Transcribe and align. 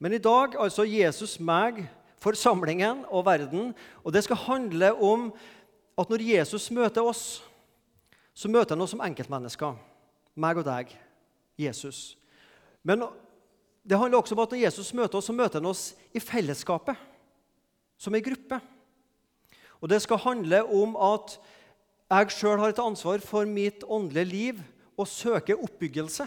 Men 0.00 0.16
i 0.16 0.22
dag 0.22 0.56
altså 0.56 0.86
Jesus 0.88 1.36
meg, 1.44 1.82
forsamlingen 2.20 3.04
og 3.12 3.26
verden. 3.28 3.74
Og 4.04 4.14
det 4.14 4.24
skal 4.24 4.40
handle 4.46 4.94
om 4.96 5.28
at 6.00 6.08
når 6.08 6.24
Jesus 6.24 6.70
møter 6.72 7.04
oss, 7.04 7.42
så 8.32 8.48
møter 8.48 8.72
han 8.74 8.84
oss 8.84 8.94
som 8.94 9.04
enkeltmennesker. 9.04 9.76
Meg 10.40 10.60
og 10.62 10.64
deg. 10.64 10.94
Jesus. 11.60 12.16
Men 12.82 13.04
det 13.84 13.98
handler 14.00 14.22
også 14.22 14.36
om 14.36 14.44
at 14.46 14.54
når 14.54 14.64
Jesus 14.64 14.94
møter 14.96 15.20
oss, 15.20 15.28
så 15.28 15.36
møter 15.36 15.60
han 15.60 15.68
oss 15.68 15.90
i 16.16 16.22
fellesskapet. 16.22 16.96
Som 18.00 18.16
ei 18.16 18.24
gruppe. 18.24 18.56
Og 19.80 19.88
det 19.92 20.00
skal 20.00 20.24
handle 20.24 20.62
om 20.64 20.96
at 20.96 21.36
jeg 22.10 22.32
sjøl 22.34 22.58
har 22.58 22.72
et 22.72 22.80
ansvar 22.82 23.20
for 23.24 23.44
mitt 23.48 23.84
åndelige 23.84 24.30
liv 24.32 24.62
og 24.96 25.08
søker 25.08 25.60
oppbyggelse. 25.60 26.24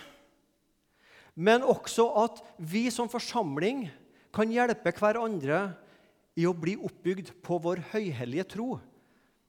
Men 1.33 1.65
også 1.65 2.05
at 2.23 2.41
vi 2.57 2.85
som 2.93 3.09
forsamling 3.09 3.87
kan 4.33 4.51
hjelpe 4.53 4.93
hverandre 4.97 5.65
i 6.37 6.47
å 6.49 6.55
bli 6.57 6.75
oppbygd 6.81 7.31
på 7.45 7.59
vår 7.61 7.83
høyhellige 7.93 8.45
tro. 8.55 8.67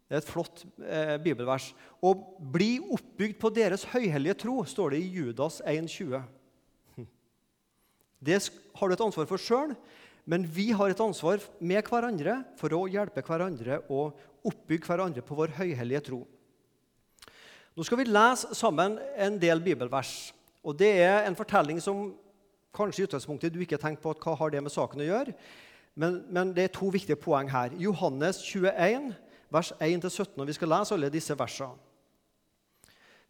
Det 0.04 0.18
er 0.18 0.20
et 0.20 0.28
flott 0.28 0.64
eh, 0.84 1.16
bibelvers. 1.24 1.70
Å 2.04 2.12
bli 2.52 2.76
oppbygd 2.78 3.38
på 3.40 3.50
deres 3.56 3.86
høyhellige 3.94 4.36
tro, 4.44 4.58
står 4.68 4.94
det 4.94 5.00
i 5.00 5.12
Judas 5.16 5.60
1,20. 5.64 6.24
Det 8.24 8.38
har 8.78 8.88
du 8.88 8.94
et 8.94 9.04
ansvar 9.04 9.28
for 9.28 9.40
sjøl, 9.40 9.74
men 10.28 10.44
vi 10.48 10.70
har 10.76 10.92
et 10.92 11.02
ansvar 11.04 11.42
med 11.60 11.84
hverandre 11.88 12.38
for 12.60 12.72
å 12.76 12.86
hjelpe 12.88 13.24
hverandre 13.24 13.82
og 13.92 14.16
oppbygge 14.44 14.88
hverandre 14.88 15.24
på 15.24 15.36
vår 15.36 15.56
høyhellige 15.58 16.04
tro. 16.08 16.22
Nå 17.74 17.84
skal 17.84 18.00
vi 18.00 18.08
lese 18.08 18.54
sammen 18.56 18.96
en 19.18 19.36
del 19.40 19.60
bibelvers. 19.64 20.32
Og 20.64 20.76
Det 20.80 20.90
er 21.04 21.26
en 21.26 21.36
fortelling 21.36 21.80
som 21.82 22.14
kanskje 22.74 23.04
i 23.04 23.06
utgangspunktet 23.06 23.52
du 23.52 23.60
ikke 23.62 23.76
har 23.76 23.84
tenkt 23.84 24.02
på 24.02 24.14
hva 24.16 24.34
har 24.40 24.50
det 24.50 24.62
med 24.64 24.72
saken 24.72 25.02
å 25.04 25.08
gjøre. 25.08 25.34
Men, 25.94 26.22
men 26.32 26.54
det 26.56 26.64
er 26.64 26.72
to 26.74 26.88
viktige 26.90 27.20
poeng 27.20 27.50
her. 27.52 27.74
Johannes 27.78 28.40
21, 28.42 29.12
vers 29.52 29.70
1-17. 29.78 30.40
og 30.40 30.48
Vi 30.48 30.56
skal 30.56 30.72
lese 30.72 30.96
alle 30.96 31.12
disse 31.12 31.36
versene. 31.38 31.76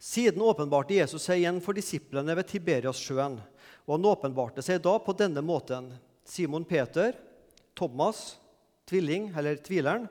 Siden 0.01 0.43
åpenbarte 0.43 0.97
Jesus 0.97 1.23
seg 1.23 1.41
igjen 1.41 1.61
for 1.63 1.77
disiplene 1.77 2.35
ved 2.37 2.49
Tiberiassjøen. 2.49 3.37
Og 3.85 3.93
han 3.95 4.09
åpenbarte 4.09 4.63
seg 4.65 4.81
da 4.83 4.95
på 5.01 5.13
denne 5.17 5.43
måten. 5.45 5.91
Simon 6.25 6.65
Peter, 6.65 7.13
Thomas, 7.77 8.39
tvilling, 8.89 9.29
eller 9.37 9.59
tvileren, 9.61 10.07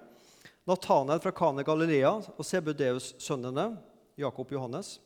Nathanael 0.65 1.21
fra 1.21 1.33
Kane 1.37 1.65
Galilea 1.67 2.13
og 2.17 2.47
Sebudeus-sønnene, 2.47 3.75
Jakob 4.17 4.53
Johannes. 4.55 4.97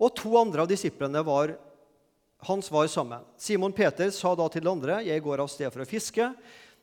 Og 0.00 0.14
to 0.16 0.32
andre 0.40 0.64
av 0.64 0.70
disiplene 0.70 1.20
var 1.24 1.54
hans 2.48 2.70
var 2.72 2.86
sammen. 2.86 3.24
Simon 3.36 3.72
Peter 3.72 4.10
sa 4.10 4.34
da 4.34 4.48
til 4.48 4.64
de 4.64 4.70
andre, 4.70 5.02
'Jeg 5.04 5.22
går 5.22 5.40
av 5.40 5.48
sted 5.48 5.70
for 5.72 5.82
å 5.82 5.88
fiske.' 5.88 6.34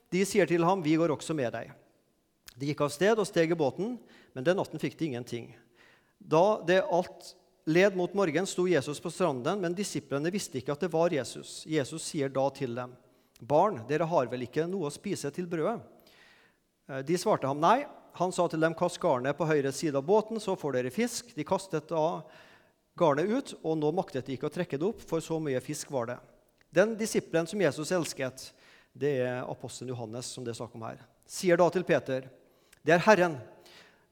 De 0.09 0.25
sier 0.25 0.45
til 0.45 0.63
ham, 0.63 0.81
'Vi 0.81 0.95
går 0.95 1.09
også 1.09 1.33
med 1.33 1.51
deg.' 1.51 1.71
De 2.57 2.67
gikk 2.67 2.81
av 2.81 2.91
sted 2.91 3.17
og 3.19 3.27
steg 3.27 3.51
i 3.51 3.55
båten, 3.55 3.97
men 4.33 4.43
den 4.43 4.57
natten 4.57 4.79
fikk 4.79 4.97
de 4.97 5.05
ingenting. 5.05 5.55
Da 6.19 6.61
det 6.61 6.83
alt 6.89 7.35
led 7.65 7.95
mot 7.95 8.13
morgen, 8.13 8.45
sto 8.45 8.65
Jesus 8.67 8.99
på 8.99 9.11
stranden, 9.11 9.59
men 9.61 9.75
disiplene 9.75 10.31
visste 10.31 10.57
ikke 10.57 10.71
at 10.71 10.79
det 10.79 10.91
var 10.91 11.09
Jesus. 11.09 11.65
Jesus 11.65 12.03
sier 12.03 12.29
da 12.29 12.49
til 12.49 12.75
dem, 12.75 12.95
'Barn, 13.41 13.85
dere 13.87 14.05
har 14.05 14.27
vel 14.27 14.41
ikke 14.41 14.67
noe 14.67 14.89
å 14.89 14.93
spise 14.93 15.31
til 15.31 15.45
brødet?' 15.45 15.81
Eh, 16.89 17.01
de 17.01 17.17
svarte 17.17 17.47
ham 17.47 17.59
nei. 17.59 17.85
Han 18.13 18.31
sa 18.31 18.47
til 18.47 18.59
dem, 18.59 18.73
'Kast 18.73 18.99
garnet 18.99 19.37
på 19.37 19.45
høyre 19.45 19.73
side 19.73 19.95
av 19.95 20.05
båten, 20.05 20.39
så 20.39 20.55
får 20.55 20.73
dere 20.73 20.89
fisk.' 20.89 21.35
De 21.35 21.43
kastet 21.43 21.87
da 21.87 22.23
garnet 22.97 23.29
ut, 23.29 23.53
og 23.63 23.77
nå 23.77 23.91
maktet 23.95 24.25
de 24.27 24.35
ikke 24.35 24.49
å 24.49 24.53
trekke 24.53 24.79
det 24.79 24.87
opp, 24.89 25.03
for 25.05 25.23
så 25.23 25.37
mye 25.43 25.61
fisk 25.63 25.91
var 25.93 26.09
det. 26.11 26.17
Den 26.73 26.95
disippelen 26.99 27.47
som 27.47 27.61
Jesus 27.61 27.93
elsket, 27.95 28.49
det 28.97 29.13
er 29.23 29.45
apostelen 29.45 29.93
Johannes, 29.93 30.29
som 30.33 30.45
det 30.45 30.53
er 30.53 30.59
snakk 30.59 30.75
om 30.75 30.85
her, 30.87 31.03
sier 31.29 31.57
da 31.57 31.69
til 31.69 31.83
Peter, 31.83 32.29
'Det 32.83 32.93
er 32.93 33.05
Herren.' 33.05 33.41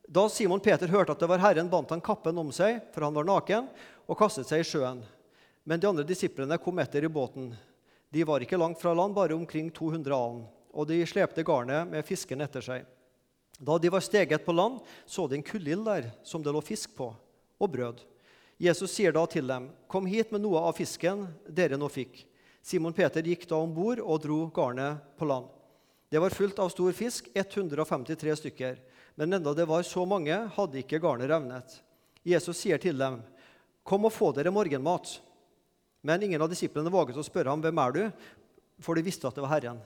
Da 0.07 0.29
Simon 0.29 0.59
Peter 0.59 0.87
hørte 0.87 1.11
at 1.11 1.19
det 1.19 1.27
var 1.27 1.41
Herren, 1.41 1.69
bandt 1.69 1.89
han 1.89 2.01
kappen 2.01 2.37
om 2.37 2.51
seg, 2.51 2.81
for 2.93 3.01
han 3.01 3.13
var 3.13 3.25
naken, 3.25 3.69
og 4.05 4.17
kastet 4.17 4.45
seg 4.45 4.61
i 4.61 4.67
sjøen. 4.67 5.01
Men 5.65 5.79
de 5.79 5.87
andre 5.87 6.03
disiplene 6.05 6.59
kom 6.61 6.77
etter 6.77 7.03
i 7.03 7.09
båten. 7.09 7.55
De 8.13 8.23
var 8.23 8.39
ikke 8.39 8.57
langt 8.57 8.79
fra 8.79 8.93
land, 8.93 9.15
bare 9.15 9.33
omkring 9.33 9.71
200 9.71 10.13
alen, 10.13 10.43
og 10.73 10.87
de 10.87 11.01
slepte 11.09 11.43
garnet 11.43 11.89
med 11.89 12.05
fisken 12.05 12.41
etter 12.41 12.61
seg. 12.61 12.85
Da 13.57 13.77
de 13.79 13.89
var 13.89 14.03
steget 14.05 14.45
på 14.45 14.53
land, 14.53 14.77
så 15.07 15.25
de 15.27 15.39
en 15.39 15.43
kullild 15.43 15.85
der 15.87 16.11
som 16.23 16.43
det 16.43 16.53
lå 16.53 16.61
fisk 16.61 16.93
på, 16.95 17.09
og 17.59 17.71
brød. 17.71 18.03
Jesus 18.57 18.93
sier 18.95 19.11
da 19.11 19.25
til 19.25 19.47
dem, 19.47 19.69
'Kom 19.87 20.05
hit 20.05 20.31
med 20.31 20.41
noe 20.41 20.59
av 20.59 20.75
fisken 20.77 21.27
dere 21.47 21.77
nå 21.77 21.89
fikk.' 21.89 22.25
Simon 22.61 22.93
Peter 22.93 23.21
gikk 23.21 23.47
da 23.47 23.55
om 23.55 23.73
bord 23.73 23.99
og 23.99 24.21
dro 24.21 24.49
garnet 24.49 24.97
på 25.17 25.27
land. 25.27 25.45
Det 26.09 26.19
var 26.19 26.33
fullt 26.33 26.59
av 26.59 26.69
stor 26.69 26.91
fisk, 26.91 27.27
153 27.35 28.35
stykker. 28.35 28.79
Men 29.15 29.33
enda 29.33 29.53
det 29.53 29.67
var 29.67 29.83
så 29.83 30.05
mange, 30.05 30.33
hadde 30.33 30.79
ikke 30.81 30.99
garnet 30.99 31.29
revnet. 31.29 31.81
Jesus 32.25 32.57
sier 32.57 32.77
til 32.77 32.97
dem, 32.97 33.21
'Kom 33.83 34.05
og 34.05 34.13
få 34.13 34.33
dere 34.33 34.51
morgenmat.' 34.51 35.19
Men 36.01 36.23
ingen 36.23 36.41
av 36.41 36.49
disiplene 36.49 36.89
våget 36.89 37.17
å 37.17 37.23
spørre 37.23 37.49
ham, 37.49 37.61
'Hvem 37.61 37.87
er 37.87 37.91
du?' 37.91 38.11
For 38.79 38.95
de 38.95 39.01
visste 39.01 39.27
at 39.27 39.35
det 39.35 39.41
var 39.41 39.49
Herren. 39.49 39.79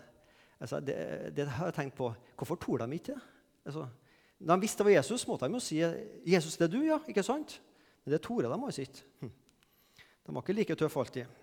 Altså, 0.59 0.80
det, 0.80 1.36
det, 1.36 1.47
har 1.47 1.68
jeg 1.68 1.75
tenkt 1.75 1.96
på. 1.96 2.16
Hvorfor 2.38 2.56
torde 2.56 2.88
de 2.88 2.96
ikke 2.96 3.13
det? 3.13 3.22
Altså, 3.66 3.88
de 4.40 4.59
visste 4.59 4.78
det 4.78 4.86
var 4.86 4.97
Jesus, 4.97 5.28
måtte 5.28 5.47
de 5.47 5.53
jo 5.53 5.59
si 5.59 5.80
'Jesus, 6.25 6.57
det 6.57 6.74
er 6.74 6.78
du', 6.78 6.86
ja. 6.86 7.00
ikke 7.07 7.24
sant? 7.24 7.59
Men 8.04 8.16
det 8.16 8.22
torde 8.24 8.50
de 8.50 8.58
altså 8.58 8.86
ikke. 8.86 9.06
Hm. 9.22 9.32
De 10.26 10.36
var 10.36 10.46
ikke 10.46 10.58
like 10.58 10.76
tøffe 10.80 11.00
alltid. 11.00 11.38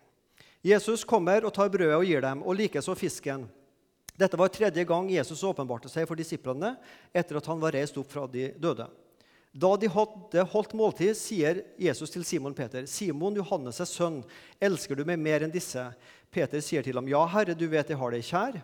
Jesus 0.66 1.04
kommer 1.04 1.44
og 1.46 1.54
tar 1.54 1.70
brødet 1.70 1.94
og 1.94 2.04
gir 2.06 2.22
dem, 2.24 2.42
og 2.42 2.56
likeså 2.58 2.94
fisken. 2.98 3.46
Dette 4.16 4.38
var 4.40 4.48
tredje 4.48 4.84
gang 4.88 5.10
Jesus 5.12 5.44
åpenbarte 5.44 5.90
seg 5.92 6.06
for 6.08 6.16
disiplene 6.18 6.72
etter 7.14 7.36
at 7.38 7.50
han 7.50 7.60
var 7.60 7.74
reist 7.76 7.98
opp 8.00 8.08
fra 8.10 8.24
de 8.30 8.48
døde. 8.56 8.86
Da 9.56 9.70
de 9.80 9.88
hadde 9.88 10.44
holdt 10.52 10.74
måltid, 10.76 11.14
sier 11.16 11.62
Jesus 11.80 12.12
til 12.12 12.24
Simon 12.28 12.54
Peter.: 12.56 12.84
Simon, 12.86 13.36
Johannes' 13.36 13.84
sønn, 13.88 14.22
elsker 14.60 14.96
du 14.96 15.04
meg 15.08 15.20
mer 15.20 15.44
enn 15.44 15.52
disse? 15.52 15.84
Peter 16.32 16.60
sier 16.60 16.84
til 16.84 16.96
ham, 16.96 17.08
Ja, 17.08 17.22
Herre, 17.26 17.54
du 17.56 17.66
vet 17.68 17.88
jeg 17.88 18.00
har 18.00 18.12
deg 18.12 18.24
kjær. 18.24 18.58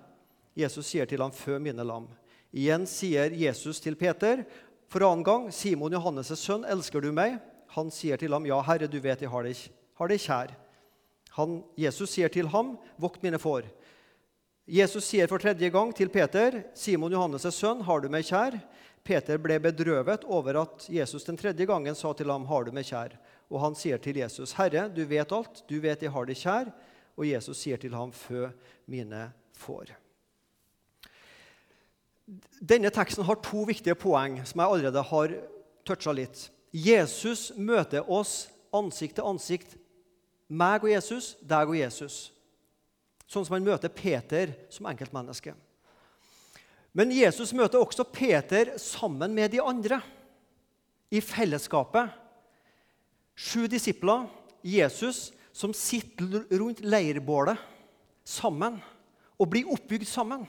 Jesus 0.57 0.87
sier 0.87 1.09
til 1.09 1.23
ham, 1.25 1.33
Fø 1.33 1.59
mine 1.59 1.85
lam. 1.85 2.11
Igjen 2.53 2.85
sier 2.89 3.33
Jesus 3.33 3.81
til 3.81 3.97
Peter 3.97 4.45
for 4.93 5.05
annen 5.07 5.25
gang, 5.25 5.49
Simon, 5.53 5.95
Johannes' 5.97 6.37
sønn, 6.37 6.67
elsker 6.69 7.01
du 7.01 7.13
meg? 7.13 7.39
Han 7.77 7.91
sier 7.91 8.21
til 8.21 8.33
ham, 8.35 8.47
Ja, 8.47 8.61
Herre, 8.67 8.89
du 8.91 8.99
vet 9.01 9.23
jeg 9.23 9.31
har 9.33 9.47
deg, 9.47 9.61
har 9.99 10.11
deg 10.13 10.21
kjær. 10.21 10.53
Han, 11.39 11.63
Jesus 11.81 12.13
sier 12.13 12.33
til 12.33 12.51
ham, 12.53 12.77
Vokt 13.01 13.23
mine 13.25 13.41
får. 13.41 13.69
Jesus 14.69 15.09
sier 15.09 15.27
for 15.27 15.43
tredje 15.43 15.69
gang 15.75 15.91
til 15.95 16.09
Peter, 16.13 16.63
'Simon 16.75 17.13
Johannes' 17.13 17.51
sønn, 17.51 17.83
har 17.83 18.01
du 18.01 18.09
meg 18.09 18.25
kjær?' 18.25 18.61
Peter 19.03 19.39
ble 19.39 19.59
bedrøvet 19.59 20.23
over 20.31 20.61
at 20.61 20.85
Jesus 20.87 21.25
den 21.27 21.37
tredje 21.37 21.67
gangen 21.67 21.95
sa 21.95 22.13
til 22.13 22.31
ham, 22.31 22.47
'Har 22.47 22.65
du 22.65 22.73
meg 22.73 22.85
kjær?' 22.85 23.19
Og 23.51 23.61
han 23.61 23.75
sier 23.75 23.99
til 23.99 24.17
Jesus, 24.17 24.53
'Herre, 24.53 24.89
du 24.89 25.05
vet 25.05 25.33
alt. 25.33 25.65
Du 25.69 25.81
vet 25.81 26.03
jeg 26.03 26.11
har 26.11 26.25
deg 26.25 26.37
kjær.' 26.37 26.73
Og 27.17 27.27
Jesus 27.27 27.59
sier 27.59 27.77
til 27.77 27.95
ham, 27.95 28.13
'Fø 28.13 28.53
mine 28.87 29.33
får'. 29.59 29.97
Denne 32.63 32.91
teksten 32.91 33.25
har 33.25 33.35
to 33.43 33.65
viktige 33.65 33.95
poeng 33.95 34.47
som 34.47 34.61
jeg 34.61 34.69
allerede 34.69 35.03
har 35.03 35.35
toucha 35.85 36.13
litt. 36.13 36.51
Jesus 36.73 37.51
møter 37.57 38.09
oss 38.09 38.49
ansikt 38.73 39.19
til 39.19 39.29
ansikt. 39.29 39.77
Meg 40.49 40.85
og 40.85 40.93
Jesus, 40.93 41.35
deg 41.41 41.69
og 41.69 41.77
Jesus. 41.77 42.31
Sånn 43.29 43.45
som 43.45 43.57
han 43.57 43.67
møter 43.67 43.93
Peter 43.93 44.55
som 44.73 44.89
enkeltmenneske. 44.89 45.55
Men 46.93 47.13
Jesus 47.15 47.55
møter 47.57 47.81
også 47.81 48.05
Peter 48.05 48.75
sammen 48.81 49.33
med 49.37 49.53
de 49.53 49.61
andre 49.65 50.01
i 51.13 51.21
fellesskapet. 51.25 52.13
Sju 53.37 53.65
disipler, 53.69 54.27
Jesus, 54.65 55.31
som 55.53 55.73
sitter 55.77 56.45
rundt 56.61 56.81
leirbålet 56.85 57.61
sammen 58.25 58.79
og 59.41 59.49
blir 59.53 59.69
oppbygd 59.73 60.09
sammen. 60.09 60.45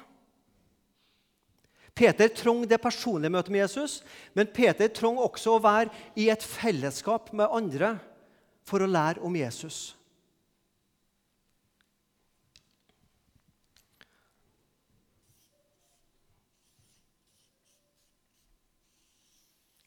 Peter 1.94 2.28
trong 2.28 2.63
det 2.68 2.81
personlige 2.81 3.30
møtet 3.30 3.51
med 3.54 3.60
Jesus, 3.60 4.04
men 4.34 4.50
Peter 4.50 4.90
trong 4.90 5.19
også 5.22 5.57
å 5.57 5.62
være 5.62 5.94
i 6.18 6.30
et 6.34 6.42
fellesskap 6.42 7.30
med 7.34 7.54
andre 7.54 7.98
for 8.66 8.81
å 8.81 8.90
lære 8.90 9.22
om 9.22 9.36
Jesus. 9.38 9.94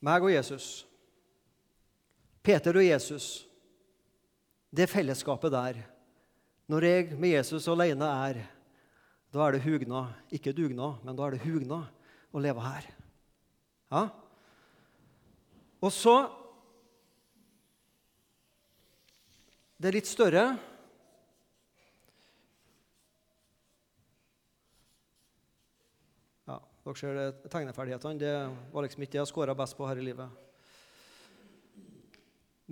meg 0.06 0.23
og 0.23 0.31
Jesus, 0.31 0.87
Peter 2.47 2.76
og 2.79 2.85
Jesus, 2.85 3.47
det 4.70 4.87
fellesskapet 4.93 5.50
der. 5.50 5.81
Når 6.70 6.85
jeg 6.87 7.19
med 7.19 7.32
Jesus 7.32 7.67
alene 7.70 8.06
er, 8.06 8.38
da 9.35 9.43
er 9.43 9.56
det 9.56 9.64
hugna, 9.64 10.06
ikke 10.31 10.55
dugna, 10.55 10.93
men 11.02 11.19
da 11.19 11.26
er 11.26 11.35
det 11.35 11.43
hugna 11.43 11.82
å 12.37 12.43
leve 12.44 12.62
her. 12.65 12.88
Ja? 13.93 14.09
Og 15.81 15.93
så 15.94 16.17
Det 19.77 19.91
er 19.91 19.97
litt 19.99 20.09
større. 20.09 20.43
Ja, 26.49 26.56
dere 26.56 26.94
ser 26.97 27.19
det, 27.19 27.27
tegneferdighetene. 27.53 28.17
Det 28.17 28.33
var 28.73 28.87
liksom 28.87 29.05
ikke 29.05 29.19
det 29.19 29.21
jeg 29.21 29.29
scora 29.29 29.56
best 29.59 29.77
på 29.77 29.85
her 29.85 30.00
i 30.00 30.06
livet. 30.06 30.33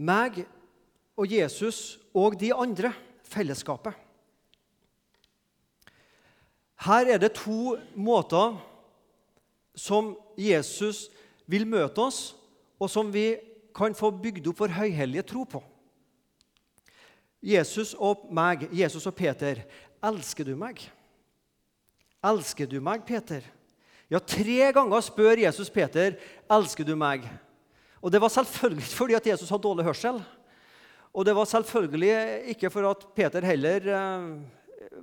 Meg 0.01 0.41
og 1.13 1.29
Jesus 1.29 1.99
og 2.17 2.41
de 2.41 2.55
andre, 2.57 2.95
fellesskapet. 3.29 4.01
Her 6.89 7.13
er 7.15 7.21
det 7.21 7.35
to 7.37 7.77
måter 8.01 8.57
som 9.75 10.15
Jesus 10.39 11.09
vil 11.51 11.67
møte 11.69 12.01
oss, 12.01 12.35
og 12.81 12.91
som 12.91 13.11
vi 13.13 13.35
kan 13.75 13.95
få 13.97 14.11
bygd 14.23 14.47
opp 14.51 14.63
vår 14.65 14.77
høyhellige 14.79 15.27
tro 15.35 15.45
på. 15.49 15.61
Jesus 17.45 17.93
og 17.99 18.29
meg, 18.33 18.69
Jesus 18.73 19.05
og 19.07 19.15
Peter, 19.19 19.61
elsker 20.05 20.47
du 20.49 20.55
meg? 20.57 20.81
Elsker 22.25 22.71
du 22.71 22.79
meg, 22.81 23.05
Peter? 23.05 23.45
Ja, 24.09 24.21
tre 24.21 24.71
ganger 24.73 25.05
spør 25.05 25.43
Jesus 25.43 25.69
Peter, 25.73 26.17
elsker 26.49 26.87
du 26.87 26.95
meg? 26.97 27.27
Og 28.01 28.13
Det 28.13 28.21
var 28.21 28.33
selvfølgelig 28.33 28.89
fordi 29.01 29.19
at 29.19 29.27
Jesus 29.27 29.51
hadde 29.51 29.65
dårlig 29.65 29.85
hørsel. 29.85 30.23
Og 31.15 31.25
det 31.25 31.35
var 31.37 31.47
selvfølgelig 31.47 32.55
ikke 32.55 32.71
for 32.71 32.91
at 32.91 33.07
Peter 33.15 33.45
heller 33.47 33.87
eh, 33.87 34.31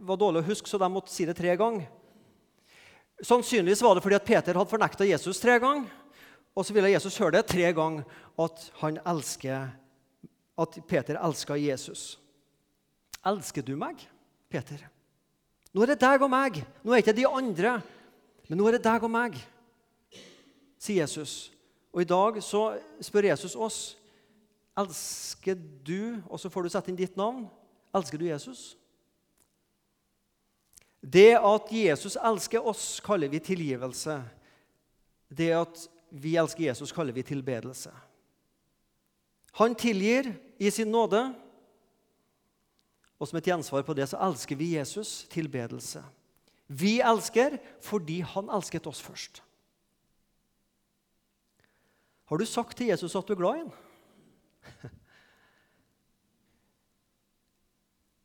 var 0.01 0.19
dårlig 0.19 0.41
å 0.41 0.50
huske, 0.50 0.67
så 0.67 0.79
de 0.81 0.89
måtte 0.91 1.13
si 1.13 1.25
det 1.25 1.38
tre 1.38 1.53
ganger. 1.57 1.88
Sannsynligvis 3.21 3.83
var 3.85 3.95
det 3.95 4.03
fordi 4.03 4.18
at 4.18 4.25
Peter 4.25 4.57
hadde 4.57 4.69
fornekta 4.69 5.06
Jesus 5.06 5.39
tre 5.41 5.59
ganger. 5.62 5.89
Og 6.56 6.65
så 6.65 6.73
ville 6.75 6.91
Jesus 6.91 7.18
høre 7.21 7.38
det 7.38 7.45
tre 7.47 7.69
ganger 7.73 8.03
at, 8.41 8.65
elsker, 9.07 9.69
at 10.59 10.79
Peter 10.88 11.19
elska 11.21 11.56
Jesus. 11.56 12.19
Elsker 13.25 13.63
du 13.63 13.75
meg, 13.79 14.01
Peter? 14.50 14.83
Nå 15.71 15.83
er 15.83 15.94
det 15.94 16.01
deg 16.01 16.25
og 16.25 16.31
meg. 16.33 16.59
Nå 16.83 16.91
er 16.91 17.00
det 17.00 17.06
ikke 17.06 17.19
de 17.21 17.29
andre, 17.29 17.77
men 18.50 18.59
nå 18.59 18.68
er 18.68 18.75
det 18.75 18.83
deg 18.83 19.06
og 19.07 19.13
meg, 19.13 19.38
sier 20.81 21.06
Jesus. 21.06 21.53
Og 21.94 22.03
i 22.03 22.09
dag 22.09 22.39
så 22.44 22.65
spør 23.03 23.29
Jesus 23.29 23.56
oss 23.56 23.79
elsker 24.79 25.57
du, 25.85 26.19
og 26.27 26.39
så 26.39 26.50
får 26.51 26.63
du 26.63 26.74
sette 26.74 26.91
inn 26.91 27.00
ditt 27.00 27.17
navn. 27.19 27.45
Elsker 27.95 28.19
du 28.19 28.25
Jesus? 28.27 28.71
Det 31.01 31.33
at 31.36 31.71
Jesus 31.74 32.15
elsker 32.15 32.68
oss, 32.68 33.00
kaller 33.03 33.30
vi 33.30 33.39
tilgivelse. 33.42 34.21
Det 35.30 35.50
at 35.57 35.86
vi 36.09 36.36
elsker 36.38 36.68
Jesus, 36.68 36.92
kaller 36.92 37.13
vi 37.13 37.24
tilbedelse. 37.25 37.92
Han 39.57 39.75
tilgir 39.75 40.33
i 40.59 40.69
sin 40.71 40.92
nåde. 40.92 41.24
Og 43.19 43.27
som 43.27 43.38
et 43.38 43.50
gjensvar 43.50 43.83
på 43.86 43.94
det 43.98 44.07
så 44.09 44.19
elsker 44.30 44.57
vi 44.57 44.75
Jesus 44.77 45.25
tilbedelse. 45.30 46.03
Vi 46.68 47.00
elsker 47.03 47.57
fordi 47.83 48.21
han 48.21 48.50
elsket 48.53 48.88
oss 48.88 49.01
først. 49.01 49.42
Har 52.31 52.38
du 52.38 52.45
sagt 52.45 52.77
til 52.77 52.88
Jesus 52.88 53.15
at 53.15 53.27
du 53.27 53.33
er 53.33 53.42
glad 53.42 53.57
i 53.57 53.63
ham? 53.65 53.74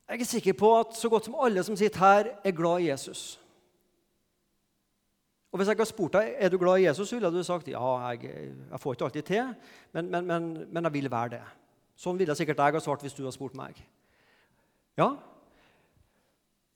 Jeg 0.09 0.21
er 0.21 0.25
sikker 0.25 0.53
på 0.55 0.71
at 0.79 0.95
så 0.95 1.09
godt 1.09 1.27
som 1.27 1.35
alle 1.43 1.63
som 1.67 1.77
sitter 1.77 1.99
her, 1.99 2.29
er 2.45 2.55
glad 2.55 2.81
i 2.81 2.89
Jesus. 2.89 3.41
Og 5.53 5.59
Hvis 5.59 5.69
jeg 5.69 5.77
hadde 5.77 5.89
spurt 5.89 6.13
deg 6.13 6.35
er 6.39 6.51
du 6.53 6.59
glad 6.59 6.79
i 6.79 6.85
Jesus, 6.85 7.13
ville 7.13 7.31
du 7.33 7.43
sagt 7.43 7.69
ja, 7.69 8.11
jeg, 8.11 8.31
jeg 8.71 8.81
får 8.81 8.95
ikke 8.95 9.05
alltid 9.05 9.23
til, 9.23 9.55
men, 9.93 10.11
men, 10.11 10.27
men, 10.27 10.49
men, 10.73 10.85
jeg 10.85 10.93
vil 10.93 11.11
være 11.11 11.31
det. 11.39 11.41
Sånn 11.97 12.19
ville 12.19 12.35
sikkert 12.37 12.61
jeg 12.61 12.77
ha 12.77 12.83
svart 12.85 13.03
hvis 13.03 13.17
du 13.17 13.23
hadde 13.25 13.35
spurt 13.35 13.57
meg. 13.57 13.79
Ja. 15.01 15.15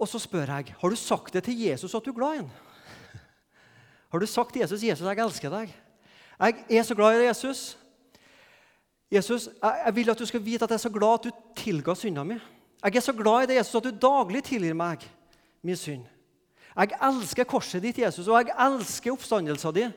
Og 0.01 0.09
så 0.09 0.19
spør 0.19 0.49
jeg 0.57 0.75
har 0.81 0.91
du 0.91 0.97
sagt 0.97 1.35
det 1.37 1.45
til 1.45 1.61
Jesus 1.61 1.95
at 1.95 2.05
du 2.05 2.11
er 2.11 2.17
glad 2.17 2.35
i 2.35 2.41
ham. 2.41 2.51
Har 4.11 4.19
du 4.19 4.27
sagt 4.27 4.53
til 4.53 4.65
Jesus 4.65 4.83
Jesus, 4.83 5.07
jeg 5.07 5.23
elsker 5.23 5.53
deg? 5.53 5.75
Jeg 6.41 6.81
er 6.81 6.83
så 6.89 6.97
glad 6.97 7.21
i 7.21 7.27
Jesus. 7.29 7.79
Jesus, 9.13 9.49
jeg, 9.63 9.83
jeg 9.85 9.97
vil 9.97 10.11
at 10.11 10.19
du 10.19 10.27
skal 10.27 10.45
vite 10.45 10.65
at 10.65 10.73
jeg 10.73 10.81
er 10.81 10.87
så 10.89 10.91
glad 10.91 11.21
at 11.21 11.29
du 11.29 11.53
tilga 11.57 11.95
synda 11.95 12.25
mi. 12.25 12.41
Jeg 12.81 12.97
er 12.97 13.05
så 13.05 13.13
glad 13.13 13.45
i 13.45 13.51
deg, 13.51 13.59
Jesus, 13.61 13.77
at 13.77 13.89
du 13.89 14.03
daglig 14.03 14.43
tilgir 14.47 14.77
meg 14.77 15.05
min 15.63 15.77
synd. 15.77 16.07
Jeg 16.71 16.97
elsker 17.03 17.49
korset 17.49 17.83
ditt, 17.85 17.99
Jesus, 18.01 18.29
og 18.29 18.39
jeg 18.39 18.55
elsker 18.57 19.13
oppstandelsen 19.13 19.75
din. 19.77 19.97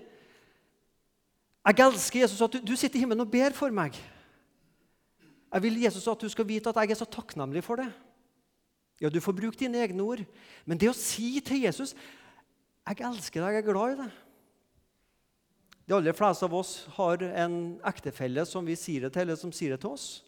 Jeg 1.63 1.85
elsker 1.85 2.25
Jesus 2.25 2.41
at 2.44 2.57
du, 2.57 2.59
du 2.59 2.75
sitter 2.75 3.00
i 3.00 3.03
himmelen 3.06 3.24
og 3.24 3.31
ber 3.31 3.56
for 3.56 3.71
meg. 3.71 3.95
Jeg 5.53 5.63
vil 5.63 5.80
Jesus 5.85 6.09
at 6.12 6.19
du 6.19 6.27
skal 6.33 6.47
vite 6.50 6.71
at 6.71 6.81
jeg 6.81 6.91
er 6.91 7.00
så 7.00 7.07
takknemlig 7.07 7.63
for 7.63 7.80
det. 7.80 7.88
Ja, 9.01 9.09
Du 9.09 9.21
får 9.21 9.36
bruke 9.36 9.59
dine 9.59 9.79
egne 9.83 10.03
ord, 10.03 10.21
men 10.65 10.79
det 10.79 10.89
å 10.89 10.97
si 10.97 11.39
til 11.39 11.63
Jesus 11.63 11.95
'Jeg 12.83 13.00
elsker 13.00 13.41
deg, 13.41 13.53
jeg 13.53 13.63
er 13.63 13.71
glad 13.71 13.94
i 13.94 14.01
deg' 14.01 14.12
De 15.88 15.95
aller 15.95 16.15
fleste 16.15 16.44
av 16.44 16.53
oss 16.53 16.86
har 16.95 17.24
en 17.24 17.79
ektefelle 17.83 18.45
som 18.45 18.65
vi 18.65 18.75
sier 18.75 19.01
det 19.01 19.13
til, 19.13 19.21
eller 19.21 19.36
som 19.36 19.51
sier 19.51 19.71
det 19.71 19.81
til 19.81 19.89
oss. 19.89 20.24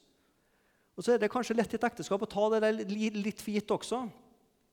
Og 0.95 1.03
så 1.03 1.13
er 1.13 1.19
det 1.19 1.31
kanskje 1.31 1.57
lett 1.57 1.73
i 1.73 1.77
et 1.79 1.87
ekteskap 1.87 2.21
å 2.23 2.29
ta 2.29 2.47
det 2.55 2.71
litt 2.87 3.41
for 3.43 3.51
gitt 3.51 3.71
også. 3.75 4.05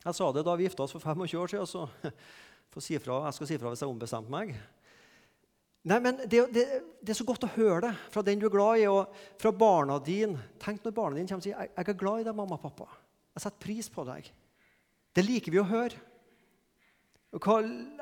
Jeg 0.03 0.19
sa 0.19 0.29
det 0.35 0.45
da 0.47 0.55
vi 0.59 0.67
gifta 0.67 0.85
oss 0.85 0.95
for 0.95 1.03
25 1.03 1.39
år 1.39 1.51
siden, 1.51 1.67
så 1.67 2.81
si 2.83 2.99
fra, 3.03 3.25
jeg 3.27 3.37
skal 3.37 3.51
si 3.51 3.59
fra 3.61 3.73
hvis 3.73 3.83
jeg 3.85 3.91
ombestemte 3.91 4.33
meg. 4.33 4.55
Nei, 5.83 5.99
men 5.99 6.21
det, 6.31 6.45
det, 6.55 6.63
det, 7.03 7.11
er 7.11 7.19
så 7.19 7.27
godt 7.27 7.43
å 7.43 7.51
høre 7.57 7.89
det 7.89 7.93
fra 8.15 8.23
den 8.23 8.39
du 8.39 8.47
er 8.47 8.55
glad 8.55 8.79
i, 8.79 8.87
og 8.87 9.11
fra 9.43 9.51
barna 9.51 9.99
dine. 10.03 10.39
Tenk 10.63 10.85
når 10.85 10.95
barna 10.95 11.19
dine 11.19 11.27
kommer 11.27 11.43
og 11.43 11.49
sier 11.49 11.59
'Jeg 11.59 11.89
er 11.89 11.99
glad 11.99 12.21
i 12.21 12.27
deg, 12.29 12.37
mamma 12.39 12.55
og 12.55 12.63
pappa. 12.63 12.87
Jeg 13.35 13.43
setter 13.43 13.65
pris 13.67 13.89
på 13.91 14.05
deg.' 14.07 14.31
Det 15.13 15.25
liker 15.27 15.53
vi 15.53 15.59
å 15.59 15.67
høre. 15.67 15.99
Og 17.35 17.41
hva 17.41 17.59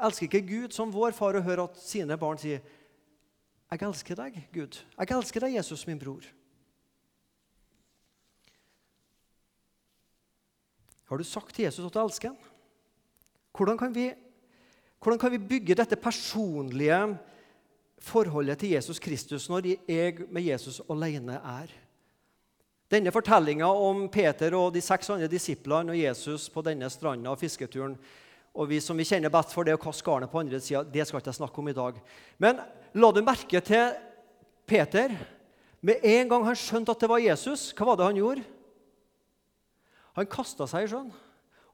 elsker 0.06 0.28
ikke 0.28 0.46
Gud 0.46 0.74
som 0.76 0.92
vår 0.92 1.12
far 1.16 1.34
å 1.34 1.42
høre 1.42 1.64
at 1.64 1.80
sine 1.80 2.18
barn 2.20 2.38
sier 2.38 2.60
'Jeg 3.70 3.82
elsker 3.82 4.14
deg, 4.14 4.48
Gud. 4.52 4.76
Jeg 4.98 5.10
elsker 5.16 5.40
deg, 5.40 5.56
Jesus, 5.56 5.86
min 5.86 5.98
bror.' 5.98 6.39
Har 11.10 11.18
du 11.18 11.26
sagt 11.26 11.54
til 11.54 11.66
Jesus 11.66 11.82
at 11.82 11.94
du 11.94 11.98
elsker 11.98 12.30
ham? 12.30 12.38
Hvordan 13.50 13.78
kan, 13.78 13.90
vi, 13.90 14.12
hvordan 15.02 15.18
kan 15.18 15.32
vi 15.34 15.42
bygge 15.42 15.74
dette 15.74 15.98
personlige 15.98 17.00
forholdet 17.98 18.62
til 18.62 18.76
Jesus 18.76 19.02
Kristus 19.02 19.48
når 19.50 19.66
jeg 19.90 20.22
med 20.30 20.46
Jesus 20.46 20.78
alene 20.86 21.40
er? 21.42 21.72
Denne 22.90 23.10
fortellinga 23.14 23.66
om 23.66 24.06
Peter 24.10 24.54
og 24.54 24.72
de 24.74 24.82
seks 24.82 25.10
andre 25.10 25.28
disiplene 25.30 25.92
og 25.92 25.98
Jesus 25.98 26.48
på 26.50 26.62
denne 26.66 26.88
stranda 26.90 27.34
og 27.34 27.42
fisketuren 27.42 27.98
og 28.54 28.70
vi 28.70 28.80
som 28.82 28.98
vi 28.98 29.06
kjenner 29.06 29.30
best 29.30 29.52
for 29.54 29.66
det 29.66 29.76
å 29.76 29.82
kaste 29.82 30.06
garnet 30.06 30.30
på 30.30 30.40
andre 30.40 30.58
sida, 30.62 30.82
det 30.82 31.04
skal 31.06 31.20
ikke 31.20 31.30
jeg 31.30 31.38
snakke 31.38 31.62
om 31.62 31.68
i 31.70 31.76
dag. 31.76 31.98
Men 32.42 32.62
la 32.98 33.10
du 33.14 33.20
merke 33.22 33.62
til 33.62 33.92
Peter? 34.66 35.14
Med 35.80 36.02
en 36.04 36.30
gang 36.30 36.42
han 36.44 36.58
skjønte 36.58 36.94
at 36.94 37.02
det 37.02 37.10
var 37.10 37.22
Jesus, 37.22 37.70
hva 37.74 37.86
var 37.88 38.00
det 38.00 38.08
han 38.10 38.18
gjorde? 38.18 38.42
Han 40.20 40.28
kasta 40.28 40.68
seg 40.68 40.84
i 40.84 40.90
sjøen 40.92 41.12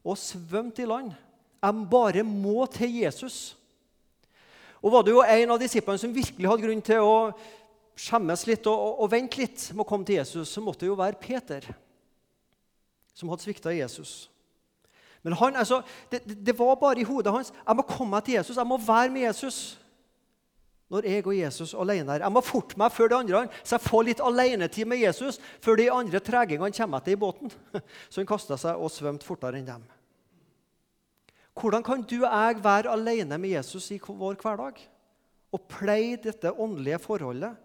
og 0.06 0.18
svømte 0.20 0.84
i 0.84 0.88
land. 0.88 1.10
Jeg 1.58 1.86
bare 1.90 2.22
må 2.22 2.62
til 2.70 3.00
Jesus. 3.00 3.56
Og 4.78 4.92
var 4.94 5.02
det 5.02 5.16
jo 5.16 5.24
en 5.24 5.54
av 5.54 5.58
disiplene 5.58 5.98
som 5.98 6.14
virkelig 6.14 6.46
hadde 6.46 6.62
grunn 6.62 6.84
til 6.84 7.02
å 7.02 7.16
skjemmes 7.98 8.44
litt 8.46 8.68
og, 8.70 8.76
og, 8.76 9.00
og 9.02 9.10
vente 9.10 9.40
litt 9.40 9.64
med 9.72 9.82
å 9.82 9.88
komme 9.88 10.06
til 10.06 10.20
Jesus, 10.20 10.52
så 10.52 10.62
måtte 10.62 10.84
det 10.84 10.92
jo 10.92 10.98
være 11.00 11.18
Peter, 11.18 11.64
som 13.16 13.32
hadde 13.32 13.42
svikta 13.42 13.72
Jesus. 13.74 14.28
Men 15.24 15.34
han, 15.40 15.56
altså, 15.58 15.80
det, 16.12 16.20
det, 16.28 16.54
var 16.54 16.76
bare 16.78 17.02
i 17.02 17.08
hodet 17.08 17.32
hans. 17.34 17.50
Jeg 17.50 17.78
må 17.78 17.82
komme 17.88 18.12
meg 18.12 18.28
til 18.28 18.36
Jesus. 18.36 18.60
Jeg 18.60 18.68
må 18.68 18.76
være 18.78 19.10
med 19.10 19.24
Jesus 19.24 19.58
når 20.92 21.08
jeg 21.08 21.24
og 21.26 21.34
Jesus 21.34 21.74
alene 21.74 22.14
er. 22.14 22.22
Jeg 22.22 22.32
må 22.32 22.42
forte 22.44 22.78
meg 22.78 22.94
før 22.94 23.10
de 23.10 23.18
andre, 23.18 23.42
så 23.66 23.74
jeg 23.74 23.86
får 23.88 24.06
litt 24.06 24.22
alenetid 24.22 24.86
med 24.86 25.02
Jesus 25.02 25.40
før 25.64 25.80
de 25.80 25.88
andre 25.90 26.20
tregingene 26.22 26.74
kommer 26.76 27.02
etter 27.02 27.16
i 27.16 27.20
båten. 27.20 27.50
Så 28.10 28.22
han 28.22 28.28
kasta 28.28 28.58
seg 28.60 28.78
og 28.78 28.92
svømte 28.94 29.26
fortere 29.26 29.58
enn 29.58 29.66
dem. 29.66 29.82
Hvordan 31.56 31.82
kan 31.82 32.04
du 32.04 32.20
og 32.20 32.28
jeg 32.28 32.62
være 32.62 32.92
alene 32.92 33.38
med 33.40 33.56
Jesus 33.56 33.88
i 33.96 33.98
vår 33.98 34.38
hverdag 34.42 34.78
og 35.56 35.68
pleie 35.72 36.20
dette 36.20 36.52
åndelige 36.52 37.00
forholdet? 37.02 37.56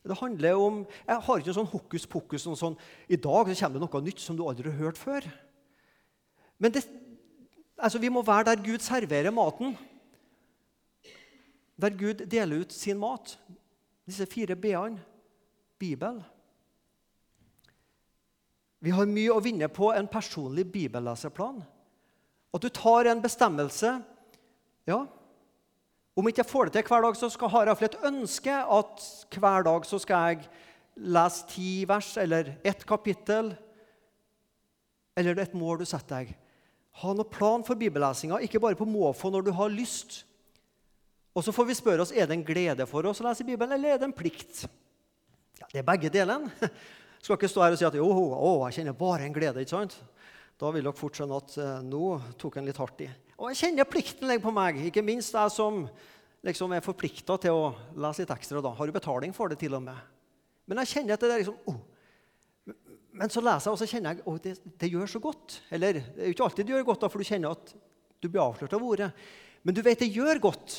Det 0.00 0.16
handler 0.16 0.56
om, 0.56 0.86
Jeg 1.06 1.20
har 1.20 1.38
ikke 1.38 1.50
noe 1.50 1.58
sånn 1.58 1.72
hokus 1.74 2.06
pokus. 2.08 2.46
Noe 2.46 2.56
sånn, 2.56 2.76
I 3.08 3.18
dag 3.20 3.50
så 3.50 3.66
kommer 3.66 3.80
det 3.80 3.84
noe 3.84 4.04
nytt 4.04 4.22
som 4.22 4.36
du 4.36 4.46
aldri 4.46 4.70
har 4.70 4.78
hørt 4.78 5.00
før. 5.00 5.26
Men 6.60 6.72
det, 6.72 6.86
altså, 7.76 7.98
vi 8.00 8.08
må 8.08 8.22
være 8.24 8.52
der 8.52 8.62
Gud 8.64 8.84
serverer 8.84 9.34
maten 9.34 9.74
der 11.80 11.96
Gud 11.96 12.26
deler 12.30 12.64
ut 12.64 12.72
sin 12.72 12.98
mat. 13.00 13.38
Disse 14.06 14.26
fire 14.26 14.56
b-ene. 14.56 15.00
Bibel. 15.80 16.18
Vi 18.80 18.92
har 18.92 19.08
mye 19.08 19.32
å 19.32 19.40
vinne 19.44 19.68
på 19.72 19.90
en 19.92 20.08
personlig 20.08 20.66
bibelleseplan. 20.72 21.62
At 22.52 22.64
du 22.64 22.68
tar 22.74 23.08
en 23.08 23.22
bestemmelse 23.22 24.00
ja, 24.88 24.98
Om 26.18 26.26
ikke 26.26 26.42
jeg 26.42 26.50
får 26.50 26.68
det 26.68 26.72
til 26.74 26.90
hver 26.90 27.04
dag, 27.04 27.16
så 27.16 27.28
skal, 27.30 27.52
har 27.52 27.68
jeg 27.70 27.86
et 27.86 28.00
ønske 28.08 28.52
at 28.52 29.04
hver 29.38 29.64
dag 29.64 29.84
så 29.86 30.00
skal 30.02 30.24
jeg 30.32 30.48
lese 31.00 31.46
ti 31.48 31.68
vers 31.88 32.08
eller 32.20 32.56
ett 32.66 32.82
kapittel. 32.84 33.52
Eller 35.16 35.38
et 35.38 35.54
mål 35.56 35.80
du 35.80 35.86
setter 35.88 36.24
deg. 36.24 36.34
Ha 37.00 37.14
noen 37.14 37.30
plan 37.30 37.64
for 37.64 37.78
bibellesinga, 37.78 38.40
ikke 38.42 38.60
bare 38.60 38.76
på 38.76 38.88
måfå 38.88 39.30
når 39.30 39.46
du 39.46 39.52
har 39.56 39.72
lyst 39.72 40.24
Og 41.36 41.44
så 41.46 41.54
får 41.54 41.68
vi 41.68 41.76
spørre 41.78 42.04
oss 42.04 42.12
er 42.14 42.26
det 42.26 42.36
en 42.38 42.46
glede 42.46 42.86
for 42.90 43.06
oss 43.06 43.20
å 43.22 43.28
lese 43.28 43.46
Bibelen, 43.46 43.76
eller 43.76 43.94
er 43.94 44.00
det 44.00 44.08
en 44.08 44.16
plikt. 44.16 44.64
Ja, 45.60 45.68
Det 45.70 45.82
er 45.82 45.86
begge 45.86 46.10
delene. 46.12 46.50
Skal 47.22 47.36
ikke 47.36 47.50
stå 47.52 47.62
her 47.62 47.74
og 47.76 47.78
si 47.78 47.86
at 47.86 47.98
jo, 47.98 48.06
å, 48.08 48.52
jeg 48.66 48.80
kjenner 48.80 48.96
bare 48.96 49.26
en 49.26 49.34
glede. 49.36 49.62
ikke 49.62 49.76
sant? 49.76 49.98
Da 50.60 50.70
vil 50.72 50.84
dere 50.84 50.96
fort 50.96 51.16
skjønne 51.16 51.36
at 51.40 51.56
eh, 51.60 51.76
nå 51.86 52.14
tok 52.40 52.58
en 52.58 52.66
litt 52.68 52.80
hardt 52.80 53.04
i. 53.04 53.10
Og 53.38 53.52
jeg 53.52 53.60
kjenner 53.60 53.88
plikten 53.88 54.28
ligger 54.28 54.44
på 54.48 54.54
meg, 54.56 54.80
ikke 54.88 55.04
minst 55.04 55.36
jeg 55.36 55.52
som 55.54 55.84
liksom 56.44 56.72
er 56.72 56.84
forplikta 56.84 57.36
til 57.40 57.56
å 57.56 57.70
lese 58.00 58.24
litt 58.24 58.34
ekstra. 58.34 58.60
da. 58.64 58.72
Har 58.76 58.88
du 58.88 58.96
betaling 58.96 59.32
for 59.36 59.52
det, 59.52 59.60
til 59.60 59.76
og 59.76 59.84
med. 59.84 59.96
Men 60.68 60.82
jeg 60.82 60.92
kjenner 60.94 61.16
at 61.16 61.24
det 61.24 61.32
er 61.32 61.42
liksom 61.44 61.60
oh. 61.70 61.80
Men 63.20 63.32
så 63.32 63.42
leser 63.42 63.68
jeg, 63.68 63.74
og 63.74 63.80
så 63.80 63.88
kjenner 63.90 64.12
jeg 64.12 64.20
at 64.20 64.28
oh, 64.30 64.36
det, 64.40 64.52
det, 64.80 64.88
gjør 64.92 65.08
så 65.10 65.20
godt. 65.20 65.56
Eller 65.74 65.98
det 65.98 66.22
er 66.22 66.30
jo 66.30 66.36
ikke 66.36 66.46
alltid 66.46 66.68
det 66.68 66.74
gjør 66.76 66.86
godt, 66.92 67.00
da, 67.02 67.10
for 67.12 67.20
du 67.20 67.26
kjenner 67.26 67.56
at 67.56 67.72
du 68.20 68.28
blir 68.28 68.42
avslørt 68.44 68.76
av 68.76 68.84
ordet. 68.86 69.08
Men 69.66 69.76
du 69.76 69.80
vet 69.84 70.00
det 70.00 70.12
gjør 70.14 70.40
godt 70.44 70.76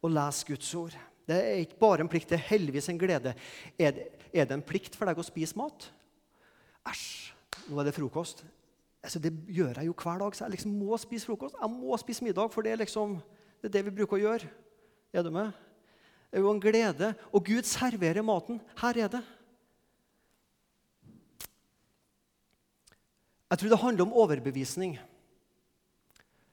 å 0.00 0.10
lese 0.10 0.46
Guds 0.48 0.70
ord. 0.78 0.96
Det 1.28 1.36
er 1.36 1.62
ikke 1.62 1.78
bare 1.80 2.04
en 2.04 2.10
plikt, 2.10 2.30
det 2.32 2.40
er 2.40 2.48
heldigvis 2.48 2.88
en 2.90 2.98
glede. 2.98 3.34
Er 3.78 3.94
det, 3.94 4.06
er 4.32 4.48
det 4.48 4.56
en 4.56 4.66
plikt 4.66 4.96
for 4.98 5.06
deg 5.06 5.20
å 5.20 5.26
spise 5.26 5.58
mat? 5.58 5.86
Æsj, 6.90 7.04
nå 7.68 7.78
er 7.78 7.88
det 7.88 7.94
frokost. 7.94 8.42
Altså, 9.00 9.20
det 9.22 9.32
gjør 9.48 9.78
jeg 9.78 9.88
jo 9.88 9.96
hver 9.96 10.20
dag, 10.20 10.34
så 10.36 10.44
jeg 10.44 10.56
liksom 10.56 10.76
må 10.80 10.96
spise 11.00 11.28
frokost. 11.28 11.56
Jeg 11.60 11.72
må 11.72 11.96
spise 12.00 12.24
middag, 12.24 12.50
for 12.52 12.66
det 12.66 12.74
er, 12.74 12.82
liksom, 12.82 13.18
det 13.60 13.70
er 13.70 13.76
det 13.78 13.84
vi 13.88 13.96
bruker 14.00 14.18
å 14.18 14.24
gjøre. 14.24 14.50
Er 15.12 15.26
du 15.26 15.30
med? 15.34 15.52
Det 16.30 16.38
er 16.38 16.44
jo 16.44 16.52
en 16.52 16.62
glede. 16.62 17.12
Og 17.34 17.44
Gud 17.46 17.68
serverer 17.68 18.26
maten. 18.26 18.60
Her 18.80 19.04
er 19.06 19.14
det. 19.16 19.22
Jeg 23.50 23.58
tror 23.58 23.72
det 23.72 23.80
handler 23.82 24.06
om 24.06 24.18
overbevisning. 24.22 24.92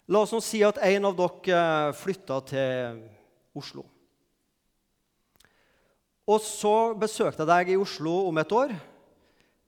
La 0.10 0.24
oss 0.24 0.32
nå 0.34 0.40
si 0.42 0.64
at 0.66 0.80
en 0.82 1.06
av 1.10 1.18
dere 1.20 1.60
eh, 1.60 1.96
flytta 2.00 2.40
til 2.50 3.02
Oslo. 3.60 3.86
Og 6.28 6.42
så 6.44 6.94
besøkte 7.00 7.44
jeg 7.44 7.50
deg 7.50 7.70
i 7.72 7.80
Oslo 7.80 8.18
om 8.28 8.40
et 8.42 8.52
år, 8.52 8.74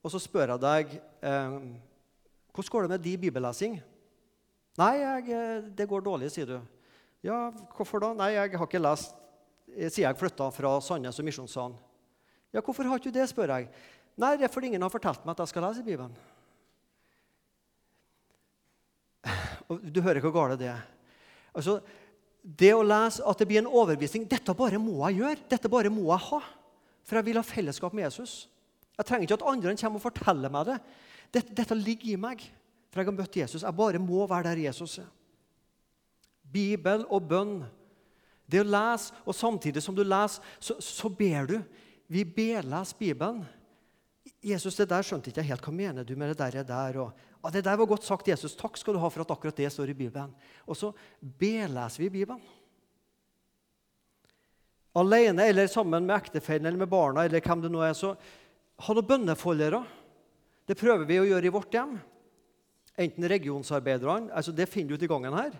og 0.04 0.12
så 0.12 0.20
spør 0.20 0.56
jeg 0.56 0.64
deg 0.64 0.98
eh, 1.24 1.56
hvordan 2.56 2.74
går 2.74 2.86
det 2.86 2.92
med 2.92 3.06
din 3.06 3.22
bibellesing. 3.22 3.78
Nei, 4.80 4.94
jeg, 5.00 5.30
eh, 5.36 5.70
det 5.76 5.88
går 5.88 6.04
dårlig, 6.04 6.32
sier 6.34 6.48
du. 6.50 6.58
Ja, 7.24 7.50
hvorfor 7.76 8.04
da? 8.04 8.14
Nei, 8.16 8.34
jeg 8.36 8.56
har 8.56 8.68
ikke 8.68 8.82
lest 8.82 9.16
eh, 9.72 9.88
siden 9.88 10.08
jeg 10.10 10.20
flytta 10.20 10.50
fra 10.56 10.76
Sandnes 10.84 11.20
og 11.20 11.28
Misjonssalen. 11.28 11.78
Ja, 12.56 12.64
hvorfor 12.66 12.88
har 12.90 13.00
du 13.00 13.10
det, 13.14 13.28
spør 13.30 13.56
jeg. 13.56 13.70
Nei, 14.20 14.36
det 14.36 14.48
er 14.48 14.52
fordi 14.52 14.72
ingen 14.72 14.84
har 14.84 14.92
fortalt 14.92 15.24
meg 15.24 15.36
at 15.36 15.46
jeg 15.46 15.54
skal 15.54 15.68
lese 15.68 15.86
Bibelen. 15.86 16.16
Og 19.70 19.84
du 19.84 20.02
hører 20.04 20.24
hvor 20.24 20.34
galt 20.36 20.60
det 20.60 20.72
er. 20.72 20.84
Altså, 21.54 21.80
det 22.44 22.72
å 22.74 22.86
lese 22.86 23.26
at 23.28 23.42
det 23.42 23.48
blir 23.50 23.60
en 23.62 23.68
overbevisning 23.68 24.24
Dette 24.30 24.56
bare 24.56 24.80
må 24.82 25.02
jeg 25.10 25.20
gjøre. 25.20 25.44
Dette 25.52 25.72
bare 25.72 25.92
må 25.92 26.08
jeg 26.08 26.26
ha. 26.30 26.40
For 27.04 27.20
jeg 27.20 27.28
vil 27.28 27.40
ha 27.40 27.46
fellesskap 27.46 27.96
med 27.96 28.06
Jesus. 28.08 28.48
Jeg 28.96 29.08
trenger 29.08 29.28
ikke 29.28 29.40
at 29.40 29.48
andre 29.52 29.76
kommer 29.80 30.00
og 30.00 30.06
forteller 30.06 30.54
meg 30.54 30.70
det. 30.70 30.78
Dette, 31.36 31.56
dette 31.58 31.78
ligger 31.78 32.14
i 32.14 32.20
meg. 32.20 32.44
For 32.90 33.02
jeg 33.02 33.10
har 33.10 33.18
møtt 33.18 33.40
Jesus. 33.42 33.66
Jeg 33.66 33.78
bare 33.78 34.02
må 34.02 34.26
være 34.30 34.50
der 34.50 34.64
Jesus 34.68 34.98
er. 35.02 35.10
Bibel 36.50 37.06
og 37.10 37.28
bønn. 37.30 37.60
Det 38.50 38.64
å 38.64 38.66
lese, 38.66 39.14
og 39.30 39.36
samtidig 39.38 39.84
som 39.86 39.94
du 39.94 40.02
leser, 40.02 40.42
så, 40.58 40.80
så 40.82 41.12
ber 41.14 41.52
du. 41.52 41.58
Vi 42.10 42.24
beles 42.26 42.96
Bibelen. 42.98 43.44
Jesus, 44.42 44.78
det 44.80 44.88
der 44.90 45.06
skjønte 45.06 45.30
ikke 45.30 45.44
jeg 45.44 45.52
helt. 45.52 45.66
Hva 45.66 45.74
mener 45.76 46.08
du 46.08 46.16
med 46.18 46.32
det 46.32 46.40
der? 46.40 46.64
der? 46.66 46.98
Og, 47.04 47.28
ah, 47.42 47.52
det 47.54 47.64
der 47.66 47.78
var 47.80 47.88
godt 47.88 48.04
sagt, 48.04 48.28
Jesus. 48.28 48.56
Takk 48.60 48.78
skal 48.78 48.96
du 48.96 49.02
ha 49.02 49.10
for 49.12 49.24
at 49.24 49.32
akkurat 49.32 49.56
det 49.56 49.70
står 49.72 49.94
i 49.94 49.98
Bibelen. 49.98 50.32
Og 50.68 50.78
så 50.78 50.92
beleser 51.22 52.04
vi 52.04 52.10
Bibelen. 52.20 52.42
Alene 55.00 55.46
eller 55.48 55.70
sammen 55.70 56.06
med 56.06 56.18
ektefellen 56.18 56.66
eller 56.66 56.82
med 56.82 56.92
barna 56.92 57.24
eller 57.26 57.44
hvem 57.46 57.62
det 57.62 57.72
nå 57.72 57.82
er, 57.86 57.94
så 57.96 58.16
ha 58.80 58.96
noen 58.96 59.08
bønnefoldere. 59.08 59.84
Det 60.68 60.78
prøver 60.78 61.06
vi 61.08 61.20
å 61.22 61.28
gjøre 61.30 61.50
i 61.50 61.54
vårt 61.54 61.74
hjem. 61.74 61.98
Enten 63.00 63.28
regionsarbeiderne 63.32 64.34
altså 64.36 64.52
Det 64.52 64.68
finner 64.68 64.92
du 64.92 65.00
ut 65.00 65.06
i 65.06 65.12
gangen 65.12 65.38
her. 65.38 65.56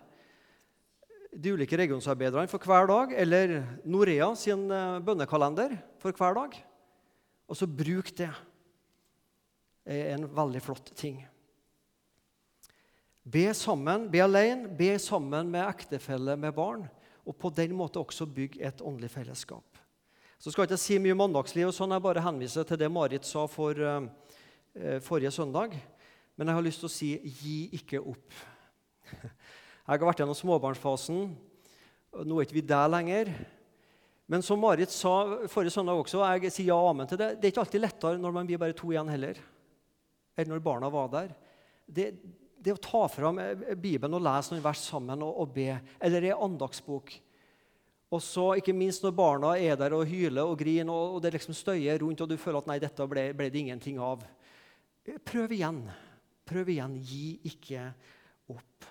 De 1.30 1.54
ulike 1.54 1.78
regionsarbeiderne 1.78 2.50
for 2.50 2.66
hver 2.66 2.90
dag, 2.90 3.14
eller 3.14 3.60
Norea 3.86 4.32
sin 4.36 4.66
eh, 4.74 5.00
bønnekalender 5.06 5.78
for 6.02 6.16
hver 6.18 6.36
dag. 6.36 6.58
Og 7.50 7.58
så 7.58 7.70
bruk 7.70 8.10
det. 8.18 8.32
det 9.86 10.00
er 10.08 10.16
en 10.18 10.26
veldig 10.26 10.62
flott 10.66 10.90
ting. 10.98 11.22
Be 13.24 13.50
sammen, 13.54 14.08
be 14.12 14.22
alene, 14.24 14.70
be 14.78 14.94
sammen 15.00 15.50
med 15.52 15.68
ektefelle, 15.68 16.38
med 16.40 16.56
barn, 16.56 16.86
og 17.28 17.36
på 17.38 17.52
den 17.54 17.76
måten 17.78 18.02
også 18.02 18.26
bygge 18.26 18.64
et 18.66 18.82
åndelig 18.82 19.12
fellesskap. 19.14 19.80
Så 20.40 20.54
skal 20.54 20.64
jeg 20.64 20.72
ikke 20.72 20.82
si 20.82 20.98
mye 21.04 21.14
om 21.14 21.20
mandagsliv, 21.26 21.68
og 21.68 21.76
sånn, 21.76 21.92
jeg 21.92 22.06
bare 22.06 22.24
henviser 22.24 22.64
til 22.66 22.80
det 22.80 22.88
Marit 22.92 23.28
sa 23.28 23.44
for 23.52 23.76
uh, 23.76 24.08
forrige 25.04 25.34
søndag. 25.36 25.76
Men 26.40 26.48
jeg 26.48 26.56
har 26.56 26.64
lyst 26.64 26.80
til 26.80 26.88
å 26.88 26.94
si 26.94 27.10
gi 27.42 27.58
ikke 27.76 28.00
opp. 28.00 28.40
Jeg 29.90 29.98
har 29.98 30.06
vært 30.06 30.20
gjennom 30.22 30.38
småbarnsfasen. 30.38 31.24
Nå 32.30 32.36
er 32.38 32.46
ikke 32.46 32.60
vi 32.60 32.62
der 32.70 32.92
lenger. 32.94 33.32
Men 34.30 34.44
som 34.46 34.62
Marit 34.62 34.94
sa 34.94 35.48
forrige 35.50 35.74
søndag 35.74 35.98
også, 35.98 36.20
og 36.22 36.46
jeg 36.46 36.54
sier 36.54 36.68
ja 36.68 36.76
og 36.78 36.92
amen 36.92 37.10
til 37.10 37.18
det, 37.18 37.32
det 37.40 37.48
er 37.48 37.54
ikke 37.56 37.64
alltid 37.64 37.82
lettere 37.82 38.22
når 38.22 38.36
man 38.36 38.46
blir 38.46 38.62
bare 38.62 38.76
to 38.78 38.92
igjen 38.94 39.10
heller 39.10 39.40
eller 40.38 40.54
når 40.54 40.62
barna 40.64 40.92
var 40.94 41.10
der. 41.12 41.34
Det, 41.90 42.06
det 42.60 42.76
å 42.76 42.84
ta 42.84 43.06
fram 43.12 43.40
eh, 43.42 43.74
Bibelen 43.76 44.18
og 44.18 44.24
lese 44.26 44.54
noen 44.54 44.66
vers 44.66 44.84
sammen 44.92 45.24
og, 45.26 45.34
og 45.44 45.56
be, 45.56 45.72
eller 46.04 46.30
ei 46.30 46.36
andagsbok 46.36 47.16
og 48.10 48.22
så, 48.26 48.46
ikke 48.58 48.74
minst 48.74 49.04
når 49.06 49.14
barna 49.14 49.52
er 49.62 49.76
der 49.78 49.94
og 49.94 50.08
hyler 50.10 50.50
og 50.50 50.58
griner, 50.58 50.90
og, 50.90 51.18
og 51.18 51.24
det 51.24 51.36
liksom 51.36 51.54
støyer 51.54 52.00
rundt, 52.02 52.22
og 52.26 52.32
du 52.32 52.40
føler 52.42 52.64
at 52.64 52.70
nei, 52.72 52.80
dette 52.82 53.06
ble, 53.10 53.28
ble 53.38 53.50
det 53.54 53.62
ingenting 53.62 54.00
av. 54.02 54.24
Prøv 55.30 55.54
igjen. 55.54 55.84
Prøv 56.50 56.72
igjen. 56.74 56.96
Gi 57.06 57.28
ikke 57.52 57.92
opp. 58.50 58.88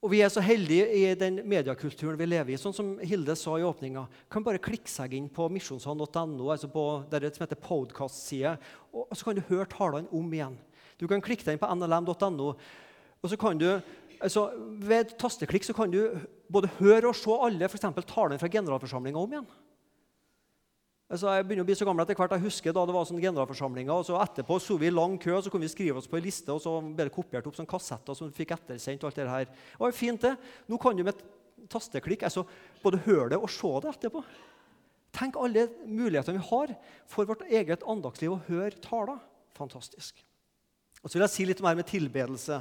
Og 0.00 0.12
Vi 0.12 0.22
er 0.24 0.32
så 0.32 0.40
heldige 0.44 0.86
i 0.96 1.02
den 1.18 1.42
mediekulturen 1.48 2.16
vi 2.16 2.28
lever 2.28 2.54
i. 2.54 2.58
Sånn 2.60 2.76
som 2.76 2.94
Hilde 3.04 3.36
sa 3.36 3.58
i 3.60 3.66
åpninga. 3.68 4.06
Kan 4.32 4.44
bare 4.46 4.62
klikke 4.62 4.88
seg 4.88 5.18
inn 5.18 5.28
på 5.28 5.50
misjonshånd.no, 5.52 6.48
altså 6.54 6.72
på 6.72 6.86
det 7.12 7.34
som 7.34 7.44
heter 7.44 7.60
podcast-side, 7.60 8.56
og 8.96 9.12
så 9.12 9.28
kan 9.28 9.36
du 9.36 9.44
høre 9.50 9.68
talene 9.76 10.08
om 10.16 10.32
igjen. 10.32 10.56
Du 10.96 11.06
kan 11.10 11.22
klikke 11.24 11.44
deg 11.44 11.56
inn 11.56 11.62
på 11.62 11.68
nlm.no, 11.74 12.48
og 13.22 13.30
så 13.30 13.38
kan 13.40 13.58
du 13.60 13.68
altså, 14.20 14.48
Ved 14.86 15.16
tasteklikk 15.20 15.66
så 15.66 15.74
kan 15.76 15.92
du 15.92 16.00
både 16.52 16.70
høre 16.78 17.10
og 17.10 17.16
se 17.18 17.32
alle 17.32 17.68
for 17.68 18.02
talene 18.06 18.40
fra 18.40 18.50
generalforsamlinga 18.52 19.20
om 19.20 19.32
igjen. 19.34 19.48
Altså, 21.06 21.30
jeg 21.36 21.44
begynner 21.46 21.62
å 21.62 21.68
bli 21.68 21.76
så 21.78 21.86
gammel 21.86 22.02
etter 22.02 22.18
hvert. 22.18 22.32
Jeg 22.34 22.42
husker 22.48 22.74
da 22.74 22.82
det 22.86 22.94
var 22.96 23.04
sånn 23.06 23.22
generalforsamlinger, 23.22 23.94
og 23.94 24.06
så 24.08 24.18
Etterpå 24.18 24.56
sto 24.62 24.74
vi 24.80 24.88
i 24.88 24.94
lang 24.94 25.14
kø, 25.22 25.36
så 25.38 25.52
kunne 25.52 25.68
vi 25.68 25.70
skrive 25.70 26.00
oss 26.00 26.08
på 26.10 26.18
en 26.18 26.24
liste, 26.24 26.50
og 26.50 26.58
så 26.64 26.72
ble 26.82 27.06
det 27.06 27.14
kopiert 27.14 27.46
opp 27.46 27.58
sånn 27.58 27.68
kassetter 27.70 28.16
som 28.18 28.26
vi 28.26 28.40
fikk 28.40 28.56
ettersendt. 28.56 29.04
og 29.04 29.12
alt 29.12 29.20
Det 29.20 29.28
her. 29.30 29.46
Det 29.46 29.84
var 29.84 29.94
fint 29.94 30.26
det. 30.26 30.34
Nå 30.66 30.80
kan 30.82 30.98
du 30.98 31.04
med 31.04 31.14
et 31.14 31.68
tasteklikk 31.70 32.26
altså, 32.26 32.42
både 32.82 33.02
høre 33.06 33.30
det 33.34 33.38
og 33.38 33.50
se 33.50 33.70
det 33.84 33.92
etterpå. 33.94 34.24
Tenk 35.16 35.38
alle 35.40 35.68
mulighetene 35.86 36.40
vi 36.40 36.48
har 36.50 36.74
for 37.06 37.28
vårt 37.28 37.46
eget 37.46 37.86
andagsliv 37.86 38.34
å 38.34 38.42
høre 38.50 38.74
taler. 38.82 39.22
Fantastisk. 39.54 40.18
Og 41.06 41.10
så 41.12 41.20
vil 41.20 41.26
jeg 41.28 41.34
si 41.36 41.46
litt 41.46 41.62
mer 41.62 41.78
med 41.78 41.86
tilbedelse. 41.86 42.58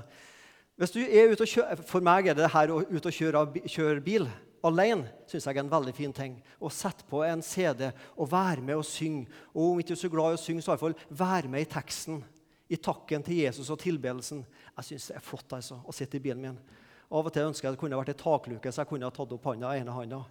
Hvis 0.78 0.94
du 0.94 1.00
er 1.02 1.32
ute 1.32 1.48
og 1.48 1.50
kjører, 1.50 1.82
For 1.90 2.04
meg 2.06 2.28
er 2.30 2.38
det 2.38 2.52
her 2.54 2.70
å 2.70 2.84
ut 2.86 3.08
og 3.10 3.16
kjøre, 3.16 3.46
kjøre 3.66 4.04
bil 4.06 4.30
alene 4.66 5.10
synes 5.30 5.46
jeg 5.46 5.58
er 5.58 5.64
en 5.64 5.72
veldig 5.72 5.94
fin 5.96 6.14
ting. 6.16 6.38
Å 6.60 6.72
sette 6.74 7.06
på 7.10 7.22
en 7.26 7.44
CD 7.46 7.88
og 8.16 8.30
være 8.32 8.64
med 8.66 8.80
og 8.80 8.88
synge. 8.88 9.28
Og 9.54 9.74
om 9.74 9.82
ikke 9.82 9.94
du 9.94 9.98
er 9.98 10.02
så 10.02 10.12
glad 10.14 10.34
i 10.34 10.40
å 10.40 10.42
synge, 10.42 10.64
så 10.64 10.72
i 10.72 10.74
hvert 10.74 10.86
fall 10.86 11.20
være 11.22 11.52
med 11.52 11.66
i 11.66 11.70
teksten. 11.70 12.24
I 12.66 12.80
takken 12.82 13.26
til 13.26 13.44
Jesus 13.44 13.70
og 13.70 13.80
tilbedelsen. 13.82 14.42
Jeg 14.74 14.90
syns 14.90 15.08
det 15.12 15.20
er 15.20 15.26
flott 15.26 15.54
altså, 15.54 15.78
å 15.86 15.94
sitte 15.94 16.18
i 16.18 16.24
bilen 16.24 16.42
min. 16.42 16.58
Av 17.06 17.28
og 17.28 17.34
til 17.34 17.46
ønsker 17.46 17.68
jeg 17.68 17.76
det 17.76 17.82
kunne 17.84 18.00
vært 18.00 18.16
ei 18.16 18.18
takluke, 18.18 18.72
så 18.74 18.82
jeg 18.82 18.90
kunne 18.90 19.06
ha 19.06 19.14
tatt 19.14 19.36
opp 19.36 19.46
handa, 19.52 19.76
ene 19.78 19.94
handa. 19.94 20.24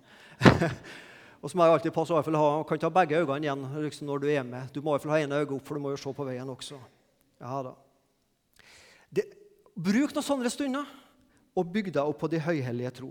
og 1.43 1.47
så 1.47 1.55
må 1.55 1.69
jeg 1.69 1.77
alltid 1.77 1.95
passe 1.95 2.11
i 2.11 2.17
hvert 2.19 2.27
fall 2.27 2.41
ha, 2.41 2.51
kan 2.67 2.81
ikke 2.81 2.91
ha 2.91 2.97
begge 2.99 3.23
øynene 3.23 3.47
igjen 3.47 3.65
liksom, 3.87 4.11
når 4.11 4.25
du 4.25 4.29
er 4.35 4.43
med. 4.49 4.75
Du 4.75 4.83
må 4.83 4.91
i 4.91 4.97
hvert 4.97 5.07
fall 5.07 5.15
ha 5.15 5.23
ene 5.23 5.39
øyet 5.45 5.55
opp, 5.55 5.63
for 5.69 5.79
du 5.79 5.85
må 5.85 5.95
jo 5.95 6.03
se 6.03 6.17
på 6.19 6.27
veien 6.27 6.51
også. 6.51 6.81
Ja 7.45 7.63
da. 7.69 7.77
Bruk 9.75 10.15
noen 10.15 10.23
sånne 10.27 10.51
stunder, 10.53 10.87
og 11.55 11.71
bygg 11.75 11.91
deg 11.95 12.03
opp 12.07 12.21
på 12.23 12.31
de 12.31 12.41
høyhellige 12.43 12.93
tro. 13.01 13.11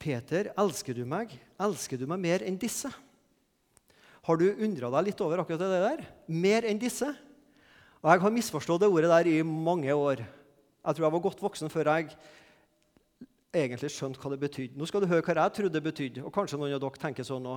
Peter, 0.00 0.50
elsker 0.60 0.96
du 0.96 1.04
meg? 1.08 1.32
Elsker 1.60 2.00
du 2.00 2.04
meg 2.08 2.20
mer 2.20 2.44
enn 2.44 2.56
disse? 2.60 2.90
Har 4.24 4.40
du 4.40 4.46
undra 4.52 4.90
deg 4.96 5.10
litt 5.10 5.20
over 5.24 5.40
akkurat 5.40 5.60
det 5.60 5.82
der? 5.84 6.02
Mer 6.28 6.66
enn 6.68 6.80
disse? 6.80 7.10
Og 8.00 8.10
Jeg 8.12 8.20
har 8.20 8.32
misforstått 8.32 8.82
det 8.82 8.88
ordet 8.92 9.12
der 9.12 9.30
i 9.32 9.42
mange 9.44 9.92
år. 9.92 10.20
Jeg 10.20 10.96
tror 10.96 11.06
jeg 11.06 11.14
var 11.14 11.24
godt 11.24 11.44
voksen 11.44 11.72
før 11.72 11.88
jeg 11.92 12.16
egentlig 13.54 13.92
skjønte 13.92 14.20
hva 14.20 14.32
det 14.32 14.40
betydde. 14.42 14.76
Nå 14.76 14.88
skal 14.88 15.04
du 15.04 15.08
høre 15.08 15.24
hva 15.24 15.36
jeg 15.38 15.56
trodde 15.56 15.76
det 15.76 15.84
betydde, 15.84 16.24
og 16.24 16.32
kanskje 16.32 16.60
noen 16.60 16.76
av 16.76 16.82
dere 16.84 17.00
tenker 17.00 17.24
sånn. 17.24 17.48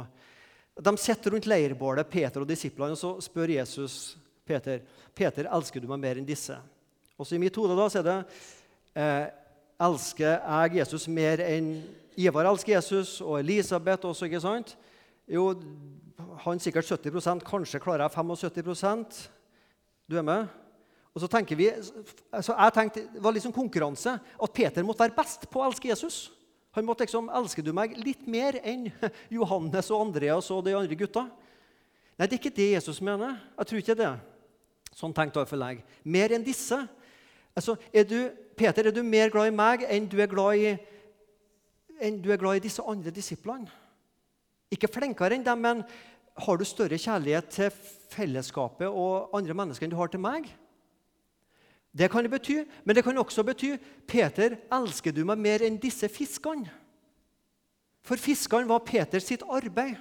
De 0.77 0.93
sitter 0.99 1.35
rundt 1.35 1.49
leirbålet, 1.49 2.07
Peter 2.11 2.43
og 2.43 2.47
disiplene, 2.47 2.95
og 2.95 3.01
så 3.01 3.15
spør 3.23 3.55
Jesus 3.57 4.15
Peter 4.47 4.81
Peter, 5.17 5.49
elsker 5.51 5.83
du 5.83 5.89
meg 5.91 6.01
mer 6.01 6.21
enn 6.21 6.27
disse. 6.27 6.55
Og 7.17 7.25
så 7.25 7.35
I 7.35 7.41
mitt 7.41 7.55
hode 7.57 7.75
da 7.77 7.89
så 7.91 8.01
er 8.01 8.07
det 8.07 8.21
Eh, 8.97 9.25
elsker 9.77 10.39
jeg 10.39 10.79
Jesus 10.79 11.05
mer 11.11 11.41
enn 11.45 11.75
Ivar 12.17 12.47
elsker 12.49 12.73
Jesus, 12.79 13.19
og 13.21 13.37
Elisabeth 13.43 14.07
også, 14.09 14.25
ikke 14.25 14.41
sant? 14.41 14.71
Jo, 15.29 15.51
han 16.41 16.61
sikkert 16.61 16.87
70% 16.89 17.43
kanskje 17.45 17.81
klarer 17.83 18.07
jeg 18.07 18.15
75% 18.17 19.19
Du 20.09 20.15
er 20.17 20.25
med? 20.25 20.47
Og 21.13 21.21
så 21.21 21.29
tenker 21.29 21.57
vi, 21.59 21.67
altså 22.31 22.55
jeg 22.57 22.73
tenkte, 22.73 23.03
Det 23.13 23.21
var 23.23 23.31
liksom 23.31 23.53
konkurranse. 23.53 24.19
At 24.43 24.53
Peter 24.53 24.83
måtte 24.83 25.03
være 25.03 25.17
best 25.17 25.49
på 25.49 25.61
å 25.61 25.67
elske 25.67 25.89
Jesus. 25.89 26.31
Han 26.71 26.85
måtte 26.85 27.05
liksom 27.05 27.29
elsker 27.29 27.65
du 27.65 27.73
meg 27.73 27.97
litt 27.97 28.25
mer 28.27 28.57
enn 28.63 28.87
Johannes 29.37 29.91
og 29.91 30.07
Andreas 30.07 30.49
og 30.53 30.63
de 30.65 30.75
andre 30.77 30.97
gutta. 30.97 31.27
Nei, 32.17 32.25
det 32.25 32.33
er 32.37 32.41
ikke 32.41 32.57
det 32.57 32.71
Jesus 32.71 33.01
mener. 33.01 33.37
Jeg 33.57 33.69
tror 33.69 33.81
ikke 33.81 33.97
det. 33.97 34.11
Sånn 34.97 35.13
tenkte 35.13 35.43
jeg 35.43 35.49
for 35.51 35.61
lenge. 35.61 35.85
Mer 36.09 36.33
enn 36.33 36.45
disse. 36.45 36.79
Altså, 37.57 37.75
er 37.93 38.05
du, 38.09 38.17
Peter, 38.57 38.87
er 38.87 38.93
du 38.93 39.03
mer 39.05 39.29
glad 39.33 39.51
i 39.51 39.55
meg 39.55 39.85
enn 39.85 40.07
du 40.09 40.17
er 40.21 40.29
glad 40.31 40.57
i, 40.57 40.71
du 42.21 42.31
er 42.33 42.41
glad 42.41 42.57
i 42.57 42.63
disse 42.65 42.85
andre 42.85 43.13
disiplene? 43.13 43.69
Ikke 44.73 44.89
flinkere 44.91 45.37
enn 45.37 45.45
dem, 45.45 45.61
men 45.63 45.83
har 46.37 46.57
du 46.57 46.65
større 46.67 46.99
kjærlighet 47.01 47.49
til 47.53 47.69
fellesskapet 48.13 48.89
og 48.89 49.35
andre 49.37 49.55
mennesker 49.57 49.85
enn 49.85 49.93
du 49.93 49.99
har 49.99 50.11
til 50.13 50.21
meg? 50.21 50.49
Det 51.97 52.09
kan 52.13 52.25
det 52.25 52.33
bety, 52.33 52.59
men 52.85 52.97
det 52.97 53.03
kan 53.05 53.17
også 53.17 53.45
bety 53.45 53.71
Peter, 54.09 54.57
elsker 54.73 55.13
du 55.15 55.23
meg 55.25 55.39
mer 55.41 55.63
enn 55.65 55.79
disse 55.81 56.09
fiskene? 56.13 56.69
For 58.05 58.21
fiskene 58.21 58.69
var 58.69 58.85
Peters 58.87 59.25
sitt 59.27 59.43
arbeid. 59.43 59.97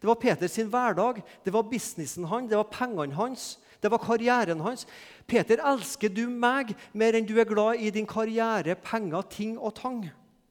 Det 0.00 0.08
var 0.08 0.18
Peters 0.20 0.56
sin 0.56 0.70
hverdag, 0.72 1.20
det 1.44 1.52
var 1.52 1.68
businessen 1.68 2.26
hans, 2.28 2.48
det 2.50 2.58
var 2.58 2.72
pengene 2.72 3.14
hans, 3.16 3.54
det 3.84 3.90
var 3.92 4.00
karrieren 4.00 4.62
hans. 4.64 4.86
Peter, 5.28 5.60
elsker 5.60 6.08
du 6.08 6.24
meg 6.30 6.72
mer 6.96 7.16
enn 7.18 7.26
du 7.28 7.34
er 7.36 7.48
glad 7.48 7.82
i 7.84 7.90
din 7.92 8.08
karriere, 8.08 8.78
penger, 8.80 9.26
ting 9.28 9.58
og 9.58 9.74
tang? 9.76 10.00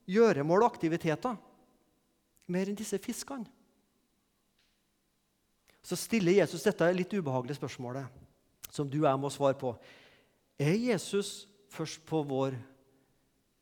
Gjøremål 0.05 0.65
og 0.65 0.75
aktiviteter? 0.75 1.39
Mer 2.53 2.69
enn 2.69 2.77
disse 2.77 2.99
fiskene? 3.01 3.49
Så 5.83 5.97
stiller 5.99 6.37
Jesus 6.37 6.63
dette 6.63 6.87
litt 6.95 7.11
ubehagelige 7.11 7.57
spørsmålet, 7.57 8.05
som 8.71 8.87
du 8.87 9.01
og 9.01 9.09
jeg 9.09 9.19
må 9.19 9.31
svare 9.33 9.57
på. 9.59 9.73
Er 10.61 10.77
Jesus 10.77 11.49
først 11.73 12.05
på 12.07 12.21
vår 12.29 12.55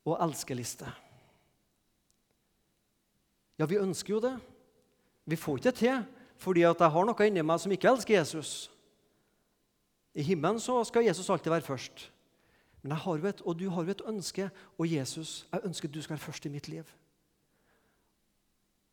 å 0.06 0.18
elske-liste? 0.28 0.92
Ja, 3.58 3.66
vi 3.70 3.80
ønsker 3.80 4.18
jo 4.18 4.22
det. 4.22 4.36
Vi 5.26 5.40
får 5.40 5.62
ikke 5.62 5.80
til 5.80 6.04
fordi 6.42 6.64
at 6.66 6.80
jeg 6.82 6.90
har 6.90 7.06
noe 7.06 7.26
inni 7.28 7.44
meg 7.46 7.60
som 7.62 7.74
ikke 7.74 7.90
elsker 7.92 8.16
Jesus. 8.18 8.52
I 10.16 10.24
himmelen 10.26 10.60
så 10.60 10.82
skal 10.88 11.06
Jesus 11.08 11.30
alltid 11.30 11.52
være 11.52 11.66
først. 11.66 12.10
Men 12.82 12.96
jeg 12.96 13.04
har 13.04 13.18
jo 13.18 13.30
et, 13.30 13.42
og 13.46 13.60
du 13.60 13.70
har 13.70 13.86
jo 13.86 13.94
et 13.94 14.08
ønske, 14.10 14.50
og 14.78 14.90
Jesus, 14.90 15.46
jeg 15.52 15.62
ønsker 15.70 15.88
at 15.88 15.94
du 15.94 16.02
skal 16.02 16.16
være 16.16 16.26
først 16.26 16.46
i 16.46 16.54
mitt 16.54 16.68
liv. 16.68 16.88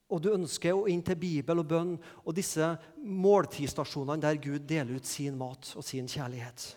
Og 0.08 0.22
du 0.24 0.30
ønsker 0.32 0.76
å 0.76 0.86
inn 0.88 1.02
til 1.04 1.18
Bibel 1.20 1.60
og 1.60 1.68
bønn 1.68 1.96
og 2.24 2.36
disse 2.36 2.70
måltidsstasjonene 2.96 4.22
der 4.22 4.40
Gud 4.40 4.64
deler 4.68 4.96
ut 4.96 5.08
sin 5.08 5.36
mat 5.36 5.72
og 5.76 5.84
sin 5.84 6.08
kjærlighet. 6.08 6.70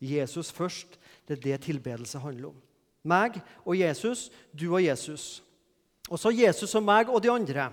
Jesus 0.00 0.52
først, 0.52 0.96
det 1.28 1.38
er 1.38 1.42
det 1.44 1.60
tilbedelse 1.66 2.20
handler 2.20 2.52
om. 2.52 2.62
Meg 3.06 3.40
og 3.64 3.76
Jesus, 3.78 4.30
du 4.52 4.70
og 4.72 4.82
Jesus. 4.84 5.42
Og 6.08 6.20
så 6.20 6.32
Jesus 6.32 6.74
og 6.74 6.84
meg 6.84 7.10
og 7.12 7.22
de 7.22 7.32
andre. 7.32 7.70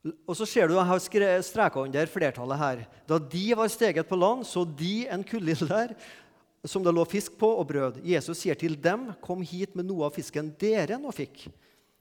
Og 0.00 0.32
så 0.32 0.46
ser 0.48 0.68
du 0.68 0.78
Jeg 0.78 0.88
har 0.88 1.42
streka 1.44 1.82
under 1.82 2.06
flertallet 2.08 2.58
her. 2.58 2.84
Da 3.06 3.18
de 3.18 3.44
var 3.54 3.68
steget 3.68 4.08
på 4.08 4.16
land, 4.16 4.46
så 4.48 4.64
de 4.64 5.06
en 5.08 5.24
kullild 5.24 5.68
der 5.68 5.94
som 6.64 6.84
det 6.84 6.92
lå 6.92 7.04
fisk 7.08 7.38
på, 7.40 7.48
og 7.56 7.66
brød. 7.68 8.00
Jesus 8.04 8.38
sier 8.38 8.54
til 8.54 8.76
dem, 8.76 9.12
'Kom 9.20 9.42
hit 9.42 9.74
med 9.74 9.86
noe 9.86 10.04
av 10.04 10.12
fisken 10.12 10.54
dere 10.58 10.98
nå 10.98 11.08
fikk.' 11.08 11.48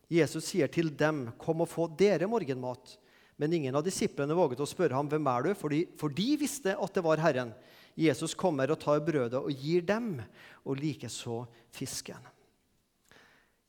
Jesus 0.10 0.46
sier 0.46 0.68
til 0.68 0.90
dem, 0.90 1.32
'Kom 1.38 1.62
og 1.62 1.70
få 1.70 1.88
dere 1.88 2.28
morgenmat.' 2.28 2.98
Men 3.38 3.54
ingen 3.54 3.76
av 3.76 3.84
disiplene 3.84 4.36
våget 4.36 4.60
å 4.60 4.68
spørre 4.68 4.96
ham, 4.96 5.08
'Hvem 5.08 5.28
er 5.28 5.44
du?' 5.44 5.54
For 5.56 5.70
de, 5.70 5.86
for 5.98 6.10
de 6.10 6.36
visste 6.36 6.76
at 6.76 6.94
det 6.94 7.04
var 7.04 7.18
Herren. 7.18 7.54
Jesus 7.96 8.34
kommer 8.34 8.70
og 8.72 8.80
tar 8.80 9.00
brødet 9.00 9.36
og 9.36 9.52
gir 9.52 9.82
dem, 9.82 10.22
og 10.66 10.78
likeså 10.78 11.48
fisken. 11.72 12.20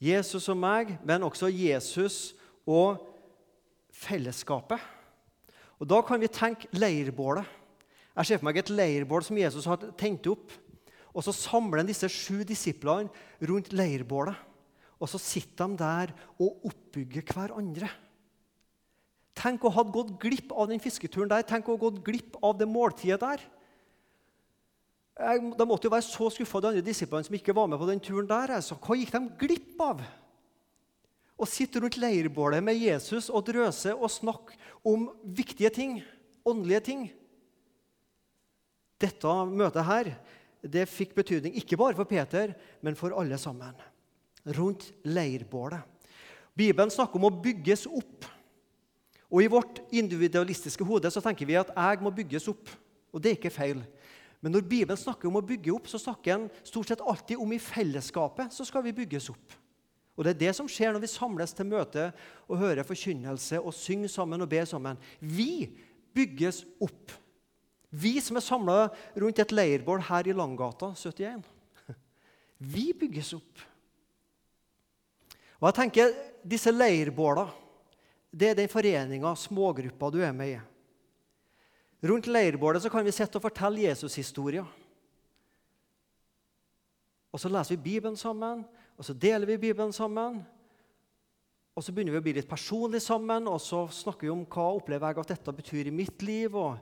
Jesus 0.01 0.49
og 0.49 0.57
meg, 0.57 0.99
men 1.05 1.23
også 1.23 1.47
Jesus 1.47 2.35
og 2.67 3.10
fellesskapet. 4.01 4.81
Og 5.81 5.89
Da 5.89 6.01
kan 6.05 6.21
vi 6.21 6.29
tenke 6.29 6.69
leirbålet. 6.73 7.47
Jeg 8.17 8.27
ser 8.27 8.41
for 8.41 8.51
meg 8.51 8.59
et 8.61 8.73
leirbål 8.73 9.25
som 9.25 9.39
Jesus 9.39 9.69
har 9.69 9.81
tent 9.97 10.27
opp. 10.29 10.53
Og 11.15 11.25
Så 11.25 11.33
samler 11.33 11.81
han 11.81 11.89
disse 11.89 12.09
sju 12.09 12.45
disiplene 12.45 13.11
rundt 13.41 13.73
leirbålet. 13.73 14.37
Og 15.01 15.09
så 15.09 15.19
sitter 15.19 15.67
de 15.67 15.81
der 15.81 16.13
og 16.39 16.67
oppbygger 16.69 17.25
hverandre. 17.25 17.89
Tenk 19.35 19.65
å 19.65 19.73
ha 19.73 19.83
gått 19.83 20.19
glipp 20.21 20.53
av 20.53 20.69
den 20.69 20.83
fisketuren 20.83 21.31
der. 21.31 21.47
Tenk 21.49 21.69
å 21.69 21.77
ha 21.77 21.81
gått 21.81 22.03
glipp 22.05 22.37
av 22.45 22.59
det 22.61 22.69
måltidet 22.69 23.21
der. 23.23 23.41
Jeg, 25.21 25.53
de 25.57 25.67
måtte 25.69 25.89
jo 25.89 25.93
være 25.93 26.05
så 26.05 26.29
skuffa, 26.33 26.61
de 26.61 26.71
andre 26.71 26.85
disiplene 26.85 27.25
som 27.25 27.37
ikke 27.37 27.55
var 27.57 27.69
med 27.69 27.81
på 27.81 27.89
den 27.89 28.01
turen 28.05 28.29
der. 28.29 28.53
Altså. 28.59 28.77
Hva 28.77 28.97
gikk 28.97 29.15
de 29.17 29.23
glipp 29.41 29.81
av? 29.85 30.05
Å 31.41 31.49
sitte 31.49 31.81
rundt 31.81 31.97
leirbålet 31.97 32.61
med 32.65 32.77
Jesus 32.77 33.31
og 33.33 33.47
drøse 33.49 33.95
og 33.97 34.13
snakke 34.13 34.59
om 34.85 35.09
viktige 35.25 35.71
ting, 35.73 36.01
åndelige 36.45 36.83
ting. 36.91 37.07
Dette 39.01 39.37
møtet 39.49 39.89
her 39.89 40.13
det 40.61 40.85
fikk 40.93 41.15
betydning 41.17 41.55
ikke 41.57 41.79
bare 41.81 41.97
for 41.97 42.09
Peter, 42.09 42.53
men 42.85 42.99
for 42.99 43.17
alle 43.17 43.39
sammen. 43.41 43.73
Rundt 44.57 44.91
leirbålet. 45.09 45.81
Bibelen 46.57 46.93
snakker 46.93 47.17
om 47.17 47.31
å 47.31 47.39
bygges 47.41 47.87
opp. 47.89 48.27
Og 49.31 49.45
I 49.45 49.51
vårt 49.53 49.81
individualistiske 49.95 50.85
hode 50.85 51.09
så 51.13 51.23
tenker 51.25 51.49
vi 51.49 51.57
at 51.57 51.71
jeg 51.73 52.03
må 52.05 52.13
bygges 52.13 52.51
opp. 52.53 52.69
Og 53.15 53.23
det 53.23 53.33
er 53.33 53.39
ikke 53.39 53.55
feil. 53.55 53.81
Men 54.41 54.53
når 54.57 54.67
Bibelen 54.69 55.01
snakker 55.01 55.29
om 55.31 55.39
å 55.39 55.45
bygge 55.45 55.73
opp, 55.73 55.89
så 55.89 56.01
snakker 56.01 56.35
den 56.35 56.47
stort 56.67 56.91
sett 56.91 57.05
alltid 57.05 57.41
om 57.41 57.53
i 57.53 57.61
fellesskapet 57.63 58.53
så 58.53 58.67
skal 58.69 58.85
vi 58.85 58.97
bygges 58.97 59.31
opp. 59.33 59.57
Og 60.19 60.25
Det 60.25 60.35
er 60.35 60.41
det 60.41 60.55
som 60.57 60.69
skjer 60.69 60.93
når 60.93 61.05
vi 61.05 61.13
samles 61.13 61.55
til 61.57 61.69
møte 61.71 62.11
og 62.49 62.59
hører 62.61 62.87
forkynnelse 62.87 63.61
og 63.61 63.75
synger 63.75 64.11
sammen 64.13 64.43
og 64.43 64.51
ber 64.51 64.67
sammen. 64.69 64.99
Vi 65.21 65.71
bygges 66.15 66.65
opp. 66.83 67.15
Vi 67.91 68.21
som 68.23 68.37
er 68.39 68.45
samla 68.45 68.77
rundt 69.19 69.41
et 69.43 69.55
leirbål 69.55 70.05
her 70.11 70.29
i 70.29 70.37
Langgata 70.37 70.93
71. 70.95 71.47
Vi 72.61 72.91
bygges 72.93 73.33
opp. 73.39 73.65
Og 75.61 75.71
jeg 75.71 75.79
tenker, 75.83 76.13
Disse 76.41 76.73
leirbåla 76.73 77.51
det 78.31 78.53
er 78.53 78.55
den 78.57 78.71
foreninga, 78.71 79.35
smågruppa, 79.35 80.09
du 80.11 80.21
er 80.23 80.33
med 80.33 80.55
i. 80.55 80.61
Rundt 82.07 82.31
leirbålet 82.31 82.87
kan 82.89 83.05
vi 83.05 83.13
sitte 83.13 83.37
og 83.37 83.45
fortelle 83.45 83.83
Jesus-historier. 83.89 84.69
Og 87.31 87.43
så 87.43 87.51
leser 87.51 87.75
vi 87.75 87.83
Bibelen 87.91 88.17
sammen, 88.17 88.63
og 89.01 89.07
så 89.07 89.15
deler 89.17 89.49
vi 89.49 89.57
Bibelen 89.57 89.95
sammen. 89.97 90.43
Og 91.73 91.85
så 91.85 91.95
begynner 91.97 92.13
vi 92.13 92.21
å 92.21 92.25
bli 92.27 92.35
litt 92.37 92.49
personlige 92.51 93.01
sammen, 93.01 93.47
og 93.49 93.57
så 93.65 93.87
snakker 93.89 94.27
vi 94.27 94.33
om 94.35 94.43
hva 94.45 94.67
opplever 94.77 95.15
jeg 95.15 95.23
at 95.23 95.31
dette 95.33 95.55
betyr 95.57 95.89
i 95.89 95.95
mitt 95.95 96.21
liv. 96.27 96.53
Og, 96.53 96.75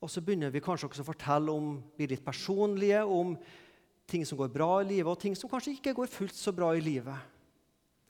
og 0.00 0.08
så 0.08 0.22
begynner 0.24 0.54
vi 0.54 0.62
kanskje 0.64 0.88
også 0.88 1.04
å 1.04 1.08
fortelle 1.10 1.52
om 1.52 1.74
bli 1.98 2.08
litt 2.14 2.24
personlige, 2.24 3.02
om 3.04 3.34
ting 4.08 4.24
som 4.24 4.40
går 4.40 4.48
bra 4.54 4.70
i 4.80 4.88
livet, 4.88 5.10
og 5.12 5.20
ting 5.20 5.36
som 5.36 5.52
kanskje 5.52 5.74
ikke 5.76 5.92
går 6.00 6.08
fullt 6.14 6.38
så 6.38 6.56
bra 6.56 6.70
i 6.72 6.80
livet. 6.80 7.28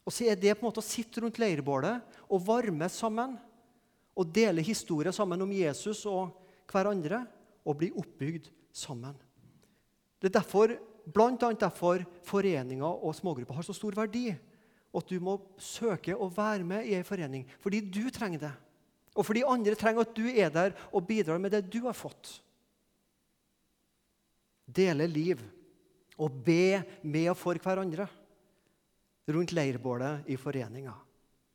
Og 0.06 0.14
så 0.14 0.30
er 0.30 0.38
det 0.38 0.54
på 0.54 0.62
en 0.62 0.70
måte 0.70 0.82
å 0.82 0.86
sitte 0.86 1.24
rundt 1.24 1.42
leirbålet 1.42 2.22
og 2.30 2.46
varme 2.46 2.86
sammen. 2.86 3.34
Og 4.14 4.30
dele 4.30 4.62
historier 4.62 5.10
sammen 5.14 5.42
om 5.42 5.58
Jesus 5.58 6.04
og 6.06 6.38
hverandre, 6.70 7.24
og 7.66 7.82
bli 7.82 7.90
oppbygd 7.98 8.46
sammen. 8.74 9.18
Det 10.22 10.30
er 10.30 10.38
derfor 10.38 10.78
Bl.a. 11.04 11.34
derfor 11.36 12.04
foreninger 12.26 12.86
og 13.02 13.14
smågrupper 13.16 13.56
har 13.58 13.66
så 13.66 13.74
stor 13.76 13.96
verdi. 13.96 14.30
At 14.92 15.08
du 15.08 15.16
må 15.24 15.38
søke 15.56 16.14
å 16.14 16.28
være 16.30 16.66
med 16.68 16.86
i 16.86 16.96
ei 16.98 17.06
forening 17.06 17.46
fordi 17.62 17.80
du 17.80 18.04
trenger 18.12 18.46
det. 18.46 18.52
Og 19.16 19.26
fordi 19.28 19.44
andre 19.44 19.76
trenger 19.76 20.06
at 20.06 20.16
du 20.16 20.24
er 20.30 20.52
der 20.52 20.76
og 20.90 21.06
bidrar 21.08 21.40
med 21.40 21.52
det 21.52 21.64
du 21.72 21.82
har 21.86 21.96
fått. 21.96 22.38
Dele 24.68 25.08
liv 25.10 25.40
og 26.20 26.32
be 26.44 26.82
med 27.02 27.32
og 27.32 27.38
for 27.40 27.58
hverandre 27.60 28.06
rundt 29.32 29.54
leirbålet 29.54 30.28
i 30.32 30.36
foreninga. 30.40 30.94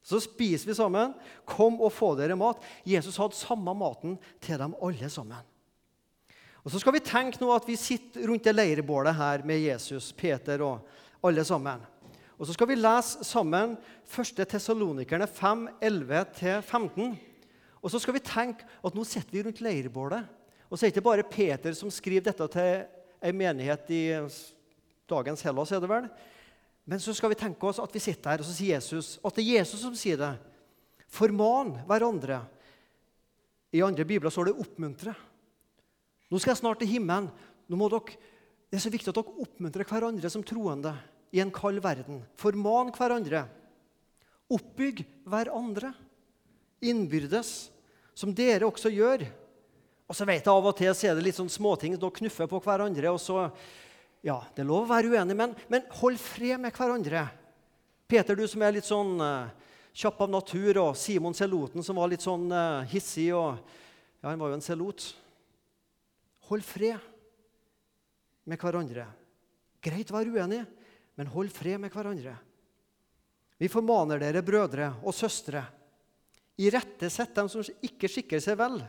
Så 0.07 0.21
spiser 0.23 0.69
vi 0.69 0.75
sammen. 0.77 1.11
Kom 1.47 1.81
og 1.83 1.91
få 1.91 2.13
dere 2.15 2.37
mat. 2.39 2.61
Jesus 2.87 3.17
hadde 3.19 3.35
samme 3.35 3.73
maten 3.75 4.15
til 4.43 4.59
dem 4.59 4.75
alle 4.83 5.09
sammen. 5.11 5.43
Og 6.67 6.71
Så 6.71 6.81
skal 6.83 6.97
vi 6.97 6.99
tenke 6.99 7.39
nå 7.39 7.47
at 7.55 7.63
vi 7.63 7.77
sitter 7.79 8.25
rundt 8.27 8.43
det 8.43 8.51
leirbålet 8.51 9.15
her 9.15 9.43
med 9.47 9.61
Jesus, 9.63 10.09
Peter 10.11 10.59
og 10.65 10.81
alle 11.23 11.45
sammen. 11.47 11.79
Og 12.35 12.43
Så 12.43 12.57
skal 12.57 12.67
vi 12.67 12.75
lese 12.75 13.23
sammen 13.23 13.77
1. 14.03 14.41
Tessalonikerne 14.43 15.29
5, 15.31 15.61
11-15. 15.79 17.13
Og 17.79 17.93
så 17.93 18.01
skal 18.03 18.17
vi 18.17 18.19
tenke 18.19 18.67
at 18.83 18.97
nå 18.97 19.05
sitter 19.07 19.31
vi 19.31 19.43
rundt 19.45 19.61
leirbålet. 19.63 20.27
Og 20.67 20.75
så 20.75 20.83
er 20.83 20.89
det 20.89 20.97
ikke 20.97 21.05
bare 21.05 21.23
Peter 21.23 21.71
som 21.71 21.93
skriver 21.93 22.25
dette 22.25 22.49
til 22.51 22.83
ei 23.23 23.31
menighet 23.31 23.87
i 23.95 24.01
dagens 25.07 25.45
Hellas, 25.47 25.71
er 25.71 25.79
det 25.79 25.91
vel. 25.93 26.09
Men 26.83 26.99
så 26.99 27.15
skal 27.15 27.31
vi 27.31 27.39
tenke 27.39 27.63
oss 27.71 27.79
at 27.79 27.95
vi 27.95 28.03
sitter 28.03 28.33
her, 28.33 28.43
og 28.43 28.49
så 28.49 28.57
sier 28.57 28.75
Jesus 28.75 29.15
at 29.23 29.39
det 29.39 29.47
er 29.47 29.61
Jesus 29.61 29.85
som 29.87 29.95
sier 29.95 30.19
det. 30.19 30.33
Forman 31.07 31.77
hverandre. 31.87 32.41
I 33.71 33.87
andre 33.87 34.03
bibler 34.03 34.35
står 34.35 34.51
det 34.51 34.59
'oppmuntre'. 34.59 35.15
Nå 36.27 36.39
skal 36.39 36.53
jeg 36.53 36.61
snart 36.61 36.81
til 36.83 36.91
himmelen. 36.91 37.29
Nå 37.67 37.89
dere, 37.91 38.17
det 38.67 38.79
er 38.79 38.83
så 38.83 38.91
viktig 38.91 39.11
at 39.11 39.19
dere 39.19 39.43
oppmuntrer 39.43 39.87
hverandre 39.87 40.31
som 40.31 40.43
troende 40.45 40.93
i 41.35 41.41
en 41.43 41.53
kald 41.53 41.81
verden. 41.83 42.21
Forman 42.39 42.91
hverandre. 42.95 43.45
Oppbygg 44.51 45.03
hverandre 45.27 45.91
innbyrdes, 46.83 47.69
som 48.15 48.33
dere 48.35 48.67
også 48.67 48.91
gjør. 48.93 49.25
Og 50.07 50.15
så 50.15 50.27
vet 50.27 50.45
jeg 50.45 50.53
Av 50.53 50.69
og 50.69 50.77
til 50.77 50.93
så 50.95 51.09
er 51.09 51.17
det 51.17 51.25
litt 51.25 51.37
sånn 51.39 51.51
småting. 51.51 51.97
Dere 51.99 52.19
knuffer 52.19 52.47
på 52.49 52.61
hverandre. 52.63 53.11
og 53.11 53.19
så 53.19 53.49
ja, 54.23 54.39
Det 54.55 54.63
er 54.63 54.69
lov 54.69 54.85
å 54.85 54.91
være 54.91 55.11
uenig, 55.13 55.35
men, 55.35 55.55
men 55.67 55.87
hold 55.99 56.19
fred 56.21 56.59
med 56.61 56.75
hverandre. 56.75 57.27
Peter, 58.07 58.35
du 58.35 58.47
som 58.47 58.63
er 58.63 58.77
litt 58.77 58.87
sånn 58.87 59.19
uh, 59.19 59.51
kjapp 59.91 60.21
av 60.23 60.31
natur, 60.31 60.79
og 60.79 60.95
Simon 60.95 61.35
Seloten, 61.35 61.83
som 61.83 61.99
var 61.99 62.07
litt 62.11 62.23
sånn 62.23 62.47
uh, 62.51 62.87
hissig 62.87 63.33
og, 63.35 63.59
Ja, 64.17 64.31
han 64.31 64.39
var 64.41 64.49
jo 64.49 64.57
en 64.57 64.65
selot. 64.65 65.03
Hold 66.47 66.65
fred 66.65 66.97
med 68.47 68.59
hverandre. 68.61 69.07
Greit 69.83 70.11
å 70.11 70.17
være 70.17 70.33
uenig, 70.35 70.61
men 71.19 71.31
hold 71.33 71.51
fred 71.53 71.81
med 71.81 71.93
hverandre. 71.93 72.35
Vi 73.57 73.69
formaner 73.71 74.21
dere, 74.21 74.43
brødre 74.45 74.91
og 75.01 75.15
søstre, 75.17 75.63
irettesett 76.57 77.33
dem 77.35 77.49
som 77.49 77.65
ikke 77.85 78.09
skikker 78.11 78.41
seg 78.41 78.57
vel 78.59 78.79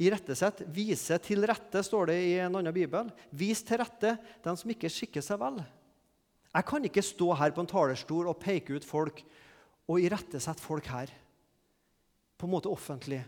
Irettesett, 0.00 0.62
vise 0.72 1.18
til 1.20 1.44
rette, 1.44 1.82
står 1.84 2.08
det 2.08 2.16
i 2.24 2.36
en 2.40 2.54
annen 2.56 2.72
bibel. 2.72 3.10
Vis 3.36 3.60
til 3.68 3.82
rette 3.82 4.14
dem 4.40 4.56
som 4.56 4.70
ikke 4.72 4.88
skikker 4.88 5.24
seg 5.24 5.36
vel. 5.42 5.58
Jeg 6.50 6.66
kan 6.70 6.86
ikke 6.88 7.04
stå 7.04 7.28
her 7.36 7.52
på 7.52 7.60
en 7.62 7.68
talerstol 7.68 8.30
og 8.30 8.40
peke 8.40 8.78
ut 8.78 8.86
folk 8.86 9.20
og 9.90 10.00
irettesette 10.00 10.64
folk 10.64 10.88
her. 10.88 11.12
På 12.40 12.48
en 12.48 12.54
måte 12.54 12.72
offentlig. 12.72 13.20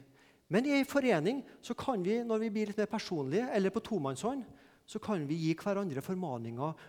Men 0.53 0.67
i 0.69 0.75
en 0.77 0.89
forening 0.89 1.41
så 1.65 1.75
kan 1.79 2.03
vi, 2.05 2.19
når 2.27 2.43
vi 2.43 2.51
blir 2.53 2.69
litt 2.69 2.81
mer 2.83 2.91
personlige, 2.91 3.47
eller 3.57 3.73
på 3.73 3.81
tomannshånd, 3.87 4.45
så 4.85 5.01
kan 5.01 5.25
vi 5.25 5.39
gi 5.47 5.55
hverandre 5.57 6.03
formaninger 6.05 6.83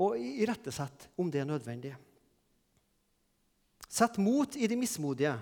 og 0.00 0.16
irettesette 0.16 1.10
om 1.20 1.28
det 1.28 1.42
er 1.42 1.50
nødvendig. 1.50 1.92
Sett 3.92 4.16
mot 4.16 4.56
i 4.56 4.68
de 4.70 4.78
mismodige. 4.80 5.34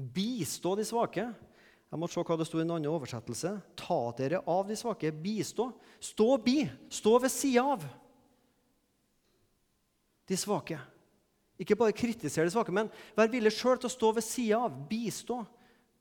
Bistå 0.00 0.72
de 0.78 0.86
svake. 0.88 1.26
Jeg 1.90 2.00
måtte 2.00 2.16
se 2.16 2.24
hva 2.24 2.38
det 2.40 2.46
sto 2.48 2.60
i 2.60 2.64
en 2.64 2.72
annen 2.72 2.88
oversettelse. 2.88 3.52
Ta 3.76 4.00
dere 4.16 4.40
av 4.48 4.70
de 4.70 4.78
svake. 4.80 5.10
Bistå. 5.12 5.68
Stå 6.00 6.38
bi. 6.40 6.62
Stå 6.88 7.18
ved 7.20 7.34
sida 7.34 7.66
av 7.74 7.84
de 10.30 10.38
svake. 10.38 10.78
Ikke 11.60 11.76
bare 11.76 11.92
kritisere 11.92 12.46
de 12.48 12.54
svake, 12.54 12.72
men 12.72 12.88
vær 13.18 13.28
villig 13.28 13.52
sjøl 13.52 13.76
til 13.76 13.90
å 13.90 13.92
stå 13.92 14.14
ved 14.16 14.24
sida 14.24 14.62
av. 14.64 14.78
Bistå 14.88 15.42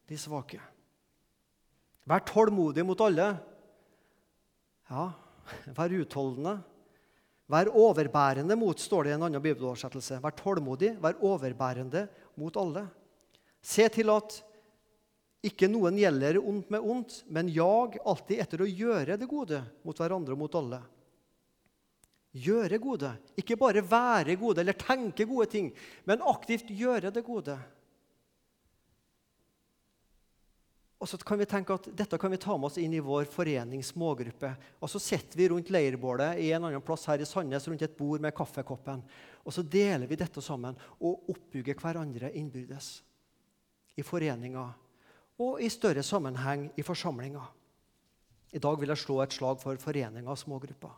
de 0.10 0.18
svake. 0.18 0.60
Vær 2.10 2.26
tålmodig 2.26 2.84
mot 2.88 3.00
alle. 3.06 3.30
Ja, 4.90 5.12
vær 5.78 5.96
utholdende. 6.02 6.58
Vær 7.50 7.72
overbærende 7.74 8.54
mot, 8.58 8.78
står 8.78 9.08
det 9.08 9.14
i 9.14 9.18
en 9.18 9.26
annen 9.26 9.42
bibeloversettelse. 9.42 10.20
Vær 10.22 10.36
tålmodig, 10.38 10.94
vær 11.02 11.18
overbærende 11.26 12.06
mot 12.38 12.58
alle. 12.62 12.86
Se 13.62 13.88
til 13.94 14.12
at 14.14 14.38
ikke 15.46 15.70
noen 15.72 15.98
gjelder 15.98 16.38
ondt 16.42 16.70
med 16.74 16.84
ondt, 16.84 17.22
men 17.32 17.50
jag 17.54 17.98
alltid 18.04 18.42
etter 18.44 18.62
å 18.62 18.70
gjøre 18.70 19.18
det 19.18 19.28
gode 19.30 19.62
mot 19.88 19.98
hverandre 19.98 20.36
og 20.36 20.42
mot 20.42 20.58
alle. 20.60 20.82
Gjøre 22.36 22.78
gode. 22.82 23.14
Ikke 23.40 23.58
bare 23.58 23.82
være 23.82 24.36
gode 24.38 24.62
eller 24.62 24.78
tenke 24.78 25.26
gode 25.26 25.48
ting, 25.50 25.72
men 26.06 26.26
aktivt 26.28 26.70
gjøre 26.70 27.10
det 27.16 27.24
gode. 27.26 27.56
Og 31.00 31.08
så 31.08 31.18
kan 31.24 31.40
vi 31.40 31.48
tenke 31.48 31.76
at 31.78 31.88
Dette 31.96 32.18
kan 32.20 32.32
vi 32.32 32.38
ta 32.42 32.58
med 32.58 32.68
oss 32.68 32.78
inn 32.82 32.94
i 32.94 33.04
vår 33.04 33.30
forenings 33.32 33.94
smågruppe. 33.94 34.52
Og 34.84 34.92
Så 34.92 35.00
sitter 35.00 35.40
vi 35.40 35.48
rundt 35.50 35.72
leirbålet 35.72 36.42
i 36.44 36.52
en 36.52 36.66
annen 36.68 36.84
plass 36.84 37.08
her 37.08 37.24
i 37.24 37.28
Sandnes 37.28 37.68
rundt 37.68 37.86
et 37.86 37.96
bord 37.98 38.20
med 38.20 38.36
kaffekoppen. 38.36 39.04
Og 39.48 39.56
så 39.56 39.64
deler 39.64 40.08
vi 40.08 40.20
dette 40.20 40.44
sammen 40.44 40.76
og 41.00 41.32
oppbygger 41.32 41.80
hverandre 41.80 42.34
innbyrdes 42.36 43.00
i 43.96 44.04
foreninger 44.04 44.76
og 45.40 45.62
i 45.64 45.70
større 45.72 46.04
sammenheng 46.04 46.68
i 46.76 46.84
forsamlinga. 46.84 47.46
I 48.52 48.60
dag 48.60 48.80
vil 48.82 48.92
jeg 48.92 49.00
slå 49.00 49.22
et 49.24 49.36
slag 49.36 49.60
for 49.62 49.80
foreninger 49.80 50.28
og 50.28 50.40
smågrupper. 50.42 50.92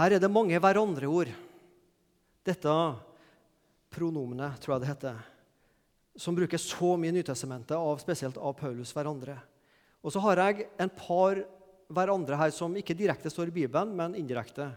Her 0.00 0.16
er 0.16 0.22
det 0.22 0.32
mange 0.32 0.58
hverandre-ord. 0.58 1.28
Dette 2.44 2.72
pronomenet, 3.94 4.56
tror 4.62 4.74
jeg 4.74 4.82
det 4.82 4.90
heter, 4.90 5.20
som 6.16 6.36
bruker 6.36 6.60
så 6.60 6.94
mye 7.00 7.14
Nytestamentet, 7.14 7.76
av, 7.76 7.98
spesielt 8.02 8.38
av 8.38 8.54
Paulus 8.58 8.92
hverandre. 8.94 9.36
Og 10.04 10.12
så 10.14 10.22
har 10.22 10.40
jeg 10.42 10.68
en 10.80 10.92
par 10.94 11.40
hverandre 11.94 12.38
her 12.38 12.52
som 12.54 12.74
ikke 12.76 12.96
direkte 12.96 13.32
står 13.32 13.50
i 13.50 13.56
Bibelen, 13.62 13.94
men 13.96 14.16
indirekte. 14.18 14.68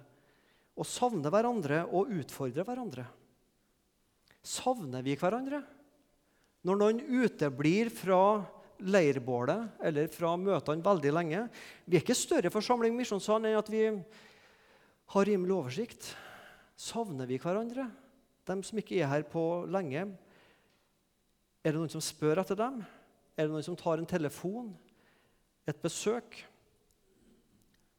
Å 0.77 0.85
savne 0.85 1.31
hverandre 1.33 1.83
og 1.89 2.11
utfordre 2.13 2.65
hverandre. 2.65 3.07
Savner 4.45 5.03
vi 5.05 5.17
hverandre? 5.19 5.61
Når 6.67 6.79
noen 6.79 7.01
uteblir 7.01 7.89
fra 7.93 8.43
leirbålet 8.77 9.81
eller 9.89 10.09
fra 10.13 10.35
møtene 10.37 10.85
veldig 10.85 11.11
lenge 11.15 11.39
Vi 11.87 11.97
er 11.97 12.03
ikke 12.03 12.13
større 12.17 12.51
forsamling 12.53 12.93
Misjonssalen 12.93 13.49
enn 13.49 13.57
at 13.57 13.71
vi 13.73 13.87
har 15.13 15.25
rimelig 15.25 15.55
oversikt. 15.55 16.11
Savner 16.77 17.29
vi 17.29 17.39
hverandre? 17.41 17.87
De 18.47 18.57
som 18.63 18.79
ikke 18.79 18.99
er 18.99 19.09
her 19.09 19.25
på 19.27 19.43
lenge, 19.71 20.05
er 21.67 21.73
det 21.73 21.81
noen 21.81 21.91
som 21.91 22.03
spør 22.03 22.39
etter 22.39 22.55
dem? 22.55 22.79
Er 23.35 23.47
det 23.47 23.51
noen 23.51 23.65
som 23.65 23.75
tar 23.75 23.99
en 23.99 24.07
telefon? 24.07 24.69
Et 25.67 25.81
besøk? 25.83 26.37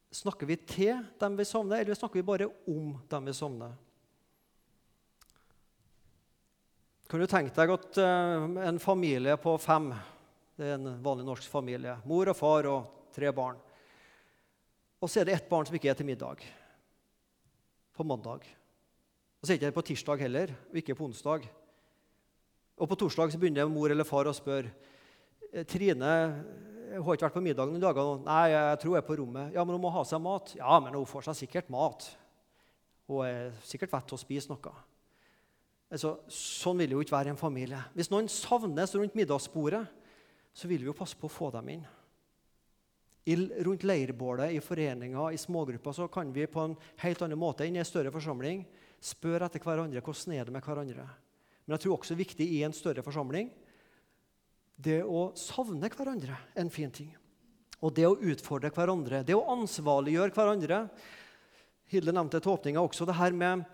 Snakker 0.09 0.49
vi 0.49 0.57
til 0.57 1.03
dem 1.21 1.35
vi 1.37 1.45
savner, 1.45 1.83
eller 1.83 1.97
snakker 1.97 2.17
vi 2.17 2.25
bare 2.25 2.47
om 2.65 2.95
dem 3.11 3.29
vi 3.29 3.35
savner? 3.37 3.75
Kan 7.09 7.21
du 7.21 7.29
tenke 7.29 7.53
deg 7.53 7.73
at 7.73 7.99
uh, 8.01 8.47
en 8.65 8.81
familie 8.81 9.33
på 9.41 9.55
fem 9.61 9.87
Det 10.57 10.67
er 10.67 10.75
en 10.75 10.97
vanlig 11.01 11.25
norsk 11.25 11.45
familie. 11.49 11.93
Mor 12.09 12.29
og 12.33 12.37
far 12.37 12.67
og 12.69 13.13
tre 13.15 13.29
barn. 13.33 13.61
Og 14.99 15.07
så 15.07 15.21
er 15.21 15.29
det 15.29 15.37
ett 15.37 15.49
barn 15.49 15.69
som 15.69 15.77
ikke 15.77 15.93
er 15.93 15.95
til 15.95 16.09
middag 16.09 16.41
på 17.95 18.03
mandag. 18.03 18.43
Og 19.39 19.47
så 19.47 19.53
er 19.53 19.61
det 19.61 19.69
ikke 19.69 19.77
på 19.77 19.85
tirsdag 19.87 20.25
heller, 20.25 20.51
og 20.67 20.81
ikke 20.81 20.97
på 20.99 21.05
onsdag. 21.07 21.47
Og 22.79 22.87
på 22.87 22.97
torsdag 22.99 23.33
så 23.33 23.39
begynner 23.41 23.67
mor 23.71 23.91
eller 23.91 24.07
far 24.07 24.29
å 24.29 24.35
spørre 24.35 24.71
«Eh, 25.51 25.65
Trine 25.67 26.13
hun 26.89 27.03
har 27.05 27.17
ikke 27.17 27.27
vært 27.27 27.35
på 27.37 27.43
middagen 27.45 27.75
noen 27.75 27.83
dager. 27.83 28.07
Nei, 28.25 28.45
jeg 28.49 28.77
tror 28.81 28.95
hun 28.95 28.97
er 28.97 29.05
på 29.05 29.17
rommet. 29.19 29.51
Ja, 29.53 29.61
men 29.61 29.75
hun 29.75 29.83
må 29.83 29.91
ha 29.93 30.01
seg 30.07 30.21
mat. 30.25 30.55
Ja, 30.57 30.79
men 30.81 30.95
hun 30.97 31.05
får 31.05 31.27
seg 31.27 31.43
sikkert 31.43 31.69
mat. 31.69 32.07
Hun 33.09 33.27
er 33.27 33.51
sikkert 33.65 33.93
vett 33.93 34.09
til 34.09 34.17
å 34.17 34.21
spise 34.21 34.49
noe. 34.49 34.73
Altså, 35.89 36.15
sånn 36.33 36.81
vil 36.81 36.89
det 36.89 36.97
jo 36.97 37.03
ikke 37.05 37.15
være 37.15 37.31
i 37.31 37.33
en 37.35 37.39
familie. 37.39 37.83
Hvis 37.93 38.09
noen 38.09 38.29
savnes 38.29 38.93
rundt 38.97 39.17
middagsbordet, 39.17 39.83
så 40.53 40.69
vil 40.69 40.81
vi 40.81 40.89
jo 40.89 40.97
passe 40.97 41.17
på 41.17 41.29
å 41.29 41.33
få 41.33 41.49
dem 41.53 41.71
inn. 41.75 41.87
I, 43.29 43.35
rundt 43.65 43.85
leirbålet, 43.85 44.55
i 44.57 44.61
foreninger, 44.63 45.33
i 45.33 45.37
smågrupper 45.37 45.93
så 45.93 46.07
kan 46.09 46.33
vi 46.33 46.49
på 46.49 46.63
en 46.65 46.77
helt 47.03 47.21
annen 47.21 47.37
måte 47.37 47.65
enn 47.65 47.77
i 47.77 47.81
en 47.81 47.87
større 47.87 48.13
forsamling 48.13 48.63
spørre 48.97 49.45
etter 49.45 49.61
hverandre 49.61 50.01
hvordan 50.01 50.33
er 50.33 50.47
det 50.47 50.55
med 50.55 50.65
hverandre. 50.65 51.05
Men 51.69 51.77
jeg 51.77 51.83
tror 51.83 51.99
også 51.99 52.15
viktig 52.17 52.47
i 52.49 52.63
en 52.65 52.73
større 52.73 53.03
forsamling 53.05 53.51
det 54.81 55.03
å 55.05 55.27
savne 55.37 55.85
hverandre 55.93 56.33
er 56.33 56.63
en 56.63 56.71
fin 56.73 56.89
ting. 56.89 57.11
Og 57.85 57.93
det 57.93 58.07
å 58.07 58.15
utfordre 58.17 58.71
hverandre, 58.73 59.21
det 59.21 59.35
å 59.37 59.45
ansvarliggjøre 59.53 60.33
hverandre. 60.33 60.79
Hilde 61.93 62.15
nevnte 62.15 62.41
til 62.41 62.55
åpninga 62.55 62.81
også 62.81 63.05
det 63.05 63.19
her 63.19 63.37
med 63.37 63.67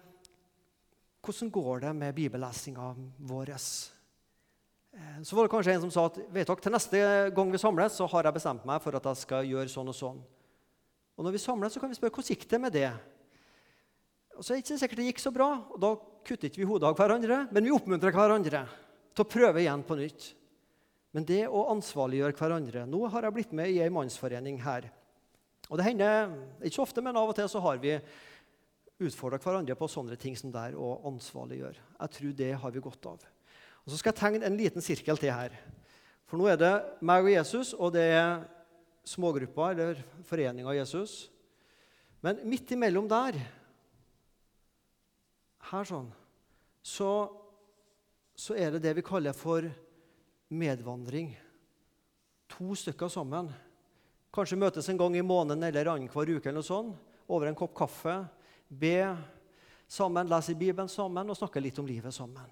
hvordan 1.24 1.54
går 1.56 1.86
det 1.88 1.94
med 2.02 2.20
bibellesinga 2.20 2.92
vår? 3.32 3.54
Eh, 3.56 5.18
så 5.24 5.40
var 5.40 5.48
det 5.48 5.54
kanskje 5.56 5.78
en 5.78 5.88
som 5.88 5.96
sa 5.96 6.06
at 6.12 6.20
vet 6.20 6.52
dere, 6.52 6.62
til 6.68 6.76
neste 6.76 7.08
gang 7.40 7.56
vi 7.56 7.64
samles, 7.64 7.96
så 7.96 8.12
har 8.12 8.28
jeg 8.28 8.38
bestemt 8.42 8.68
meg 8.68 8.84
for 8.84 9.00
at 9.00 9.08
jeg 9.10 9.24
skal 9.24 9.48
gjøre 9.56 9.72
sånn 9.72 9.90
og 9.96 9.98
sånn. 10.04 10.20
Og 11.16 11.26
når 11.26 11.38
vi 11.38 11.46
samles, 11.48 11.72
så 11.72 11.80
kan 11.80 11.90
vi 11.90 11.98
spørre 11.98 12.18
hvordan 12.18 12.36
gikk 12.36 12.50
det 12.52 12.60
med 12.62 12.76
det. 12.76 12.92
Og 14.36 14.44
så 14.44 14.54
er 14.54 14.60
det 14.60 14.66
ikke 14.66 14.80
sikkert 14.82 15.00
det 15.02 15.08
gikk 15.10 15.22
så 15.24 15.32
bra, 15.34 15.50
og 15.72 15.80
da 15.82 15.92
kutter 16.26 16.50
ikke 16.50 16.62
vi 16.64 16.68
hodet 16.68 16.90
av 16.90 16.98
hverandre, 16.98 17.46
men 17.54 17.68
vi 17.68 17.74
oppmuntrer 17.76 18.16
hverandre 18.16 18.66
til 19.16 19.24
å 19.24 19.30
prøve 19.30 19.62
igjen 19.62 19.86
på 19.88 19.98
nytt. 20.00 20.28
Men 21.16 21.28
det 21.28 21.46
å 21.48 21.70
ansvarliggjøre 21.72 22.36
hverandre 22.36 22.82
Nå 22.92 23.06
har 23.14 23.24
jeg 23.24 23.36
blitt 23.38 23.54
med 23.56 23.72
i 23.72 23.80
ei 23.86 23.92
mannsforening 23.94 24.58
her. 24.66 24.90
Og 25.70 25.80
det 25.80 25.86
hender 25.88 26.34
ikke 26.60 26.76
så 26.76 26.84
ofte, 26.84 27.04
men 27.06 27.16
av 27.16 27.32
og 27.32 27.38
til 27.38 27.48
så 27.50 27.62
har 27.64 27.80
vi 27.82 27.96
utfordra 29.06 29.40
hverandre 29.42 29.78
på 29.80 29.88
sånne 29.92 30.18
ting 30.20 30.36
som 30.40 30.52
det 30.52 30.70
er 30.70 30.76
å 30.80 30.98
ansvarliggjøre. 31.08 31.80
Jeg 32.00 32.14
tror 32.18 32.36
det 32.42 32.52
har 32.62 32.76
vi 32.76 32.84
godt 32.84 33.10
av. 33.12 33.24
Og 33.86 33.94
Så 33.94 34.02
skal 34.02 34.12
jeg 34.12 34.20
tegne 34.20 34.48
en 34.48 34.60
liten 34.60 34.84
sirkel 34.84 35.20
til 35.22 35.32
her. 35.32 35.56
For 36.26 36.42
nå 36.42 36.50
er 36.50 36.60
det 36.60 36.74
meg 37.06 37.24
og 37.24 37.32
Jesus, 37.32 37.74
og 37.78 37.94
det 37.96 38.06
er 38.18 38.44
smågrupper 39.06 39.76
eller 39.76 40.00
foreninga 40.26 40.74
Jesus. 40.80 41.28
Men 42.26 42.42
midt 42.50 42.72
imellom 42.74 43.08
der, 43.08 43.38
her 45.72 45.88
sånn, 45.88 46.10
så, 46.86 47.10
så 48.38 48.58
er 48.60 48.76
det 48.76 48.84
det 48.86 48.96
vi 49.00 49.06
kaller 49.06 49.36
for 49.36 49.66
medvandring. 50.54 51.32
To 52.56 52.76
stykker 52.78 53.10
sammen. 53.10 53.50
Kanskje 54.36 54.60
møtes 54.60 54.90
en 54.92 55.00
gang 55.00 55.16
i 55.18 55.26
måneden 55.26 55.64
eller 55.66 55.94
annenhver 55.94 56.36
uke 56.36 56.50
eller 56.50 56.60
noe 56.60 56.68
sånt, 56.68 56.94
over 57.26 57.50
en 57.50 57.58
kopp 57.58 57.74
kaffe. 57.78 58.20
Be 58.70 59.16
sammen, 59.88 60.30
lese 60.30 60.58
Bibelen 60.58 60.92
sammen 60.92 61.30
og 61.30 61.38
snakke 61.40 61.64
litt 61.64 61.80
om 61.82 61.90
livet 61.90 62.14
sammen. 62.14 62.52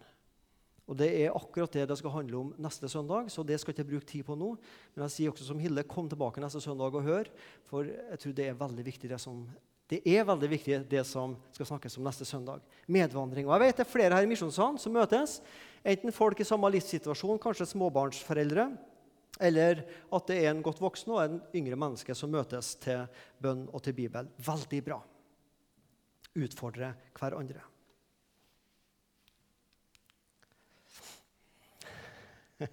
Og 0.83 0.97
Det 0.99 1.07
er 1.15 1.35
akkurat 1.35 1.71
det 1.71 1.85
det 1.87 1.97
skal 1.99 2.11
handle 2.11 2.39
om 2.39 2.49
neste 2.59 2.89
søndag, 2.91 3.29
så 3.31 3.43
det 3.43 3.59
skal 3.59 3.71
jeg 3.71 3.79
ikke 3.79 3.91
bruke 3.91 4.07
tid 4.09 4.25
på 4.27 4.35
nå. 4.35 4.49
Men 4.93 5.05
jeg 5.05 5.13
sier 5.15 5.31
også 5.31 5.47
som 5.47 5.61
Hilde, 5.61 5.85
kom 5.87 6.09
tilbake 6.11 6.43
neste 6.43 6.59
søndag 6.63 6.97
og 6.97 7.05
hør, 7.05 7.29
for 7.69 7.87
jeg 7.87 8.19
tror 8.19 8.35
det 8.35 8.47
er 8.49 8.59
veldig 8.59 8.85
viktig 8.89 9.11
det 9.11 9.19
som, 9.21 9.45
det 9.93 9.99
er 10.09 10.25
veldig 10.25 10.47
viktig 10.49 10.79
det 10.89 11.03
som 11.05 11.35
skal 11.53 11.67
snakkes 11.69 11.99
om 11.99 12.07
neste 12.07 12.25
søndag. 12.25 12.63
Medvandring. 12.89 13.45
Og 13.45 13.53
jeg 13.53 13.61
vet 13.61 13.77
det 13.77 13.85
er 13.85 13.91
flere 13.91 14.15
her 14.17 14.25
i 14.25 14.29
Misjonssalen 14.31 14.79
som 14.81 14.95
møtes. 14.95 15.35
Enten 15.85 16.15
folk 16.15 16.39
i 16.41 16.47
samme 16.47 16.71
livssituasjon, 16.73 17.41
kanskje 17.43 17.67
småbarnsforeldre, 17.69 18.65
eller 19.43 19.83
at 20.13 20.29
det 20.29 20.37
er 20.39 20.49
en 20.51 20.63
godt 20.65 20.81
voksen 20.81 21.11
og 21.13 21.21
en 21.21 21.37
yngre 21.57 21.77
menneske 21.77 22.15
som 22.17 22.31
møtes 22.33 22.73
til 22.81 23.05
bønn 23.43 23.67
og 23.69 23.83
til 23.85 23.93
Bibel. 23.97 24.25
Veldig 24.41 24.81
bra. 24.85 24.99
Utfordre 26.33 26.93
hverandre. 27.19 27.61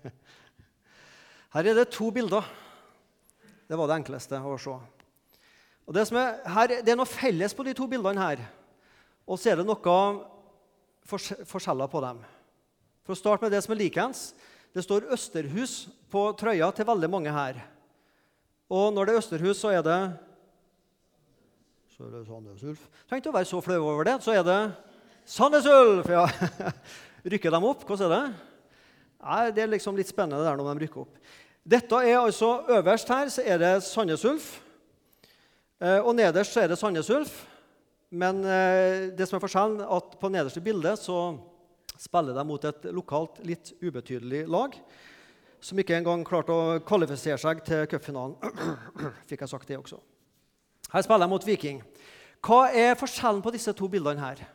Her 1.56 1.66
er 1.66 1.74
det 1.76 1.90
to 1.92 2.08
bilder. 2.14 2.44
Det 3.68 3.76
var 3.76 3.86
det 3.90 3.96
enkleste 4.00 4.40
å 4.40 4.56
se. 4.60 4.78
Og 5.90 5.96
det, 5.96 6.04
er, 6.14 6.36
her, 6.54 6.70
det 6.86 6.92
er 6.92 6.98
noe 7.00 7.10
felles 7.10 7.50
på 7.50 7.64
de 7.66 7.72
to 7.74 7.88
bildene 7.90 8.22
her. 8.22 8.44
Og 9.26 9.40
så 9.42 9.50
er 9.50 9.58
det 9.58 9.64
noe 9.66 9.94
forskjeller 11.10 11.90
på 11.90 12.02
dem. 12.04 12.20
For 13.02 13.16
å 13.16 13.18
starte 13.18 13.42
med 13.42 13.50
det 13.50 13.64
som 13.64 13.74
er 13.74 13.80
likens. 13.80 14.20
Det 14.70 14.84
står 14.86 15.08
Østerhus 15.10 15.88
på 16.14 16.28
trøya 16.38 16.70
til 16.70 16.86
veldig 16.86 17.10
mange 17.10 17.34
her. 17.34 17.58
Og 18.70 18.94
når 18.94 19.10
det 19.10 19.16
er 19.16 19.24
Østerhus, 19.24 19.58
så 19.58 19.74
er 19.74 19.82
det 19.82 19.98
Så 21.90 22.06
er 22.06 22.14
det 22.14 22.22
Sandnes 22.30 22.62
Ulf. 22.62 22.86
Trenger 23.10 23.24
ikke 23.24 23.34
å 23.34 23.38
være 23.40 23.50
så 23.50 23.64
flau 23.66 23.80
over 23.82 24.06
det. 24.06 24.16
Så 24.22 24.38
er 24.38 24.46
det 24.46 24.60
Sandnes 25.26 25.66
Ulf! 25.66 26.06
Ja. 26.06 26.22
Rykker 27.34 27.50
de 27.50 27.64
opp? 27.66 27.82
Hvordan 27.82 28.06
er 28.06 28.14
det? 28.14 28.24
Nei, 29.26 29.44
Det 29.50 29.66
er 29.66 29.74
liksom 29.74 29.98
litt 29.98 30.14
spennende 30.14 30.46
der 30.46 30.54
når 30.54 30.70
de 30.70 30.86
rykker 30.86 31.02
opp. 31.02 31.18
Dette 31.66 32.06
er 32.06 32.22
altså, 32.22 32.60
Øverst 32.78 33.10
her 33.10 33.28
så 33.28 33.42
er 33.42 33.58
det 33.58 33.76
Sandnes 33.90 34.24
Ulf. 34.24 34.60
Eh, 35.80 36.00
og 36.00 36.12
nederst 36.16 36.54
så 36.54 36.64
er 36.64 36.70
det 36.70 36.78
Sandnes 36.80 37.10
Ulf. 37.12 37.40
Men 38.10 38.42
eh, 38.44 39.08
det 39.16 39.28
som 39.28 39.38
er 39.38 39.44
forskjellen, 39.44 39.80
at 39.86 40.18
på 40.20 40.30
nederste 40.32 40.62
bilde 40.64 40.92
så 41.00 41.20
spiller 42.00 42.36
de 42.36 42.44
mot 42.48 42.64
et 42.64 42.86
lokalt, 42.96 43.40
litt 43.46 43.72
ubetydelig 43.80 44.44
lag. 44.50 44.76
Som 45.60 45.80
ikke 45.80 45.98
engang 45.98 46.24
klarte 46.24 46.54
å 46.56 46.78
kvalifisere 46.84 47.40
seg 47.40 47.64
til 47.66 47.84
cupfinalen. 47.90 48.36
Fikk 49.28 49.44
jeg 49.44 49.52
sagt 49.52 49.68
det 49.68 49.80
også. 49.80 50.00
Her 50.90 51.04
spiller 51.06 51.26
de 51.26 51.32
mot 51.32 51.46
Viking. 51.46 51.82
Hva 52.44 52.62
er 52.72 52.96
forskjellen 52.98 53.44
på 53.44 53.52
disse 53.54 53.76
to 53.76 53.88
bildene 53.92 54.24
her? 54.24 54.48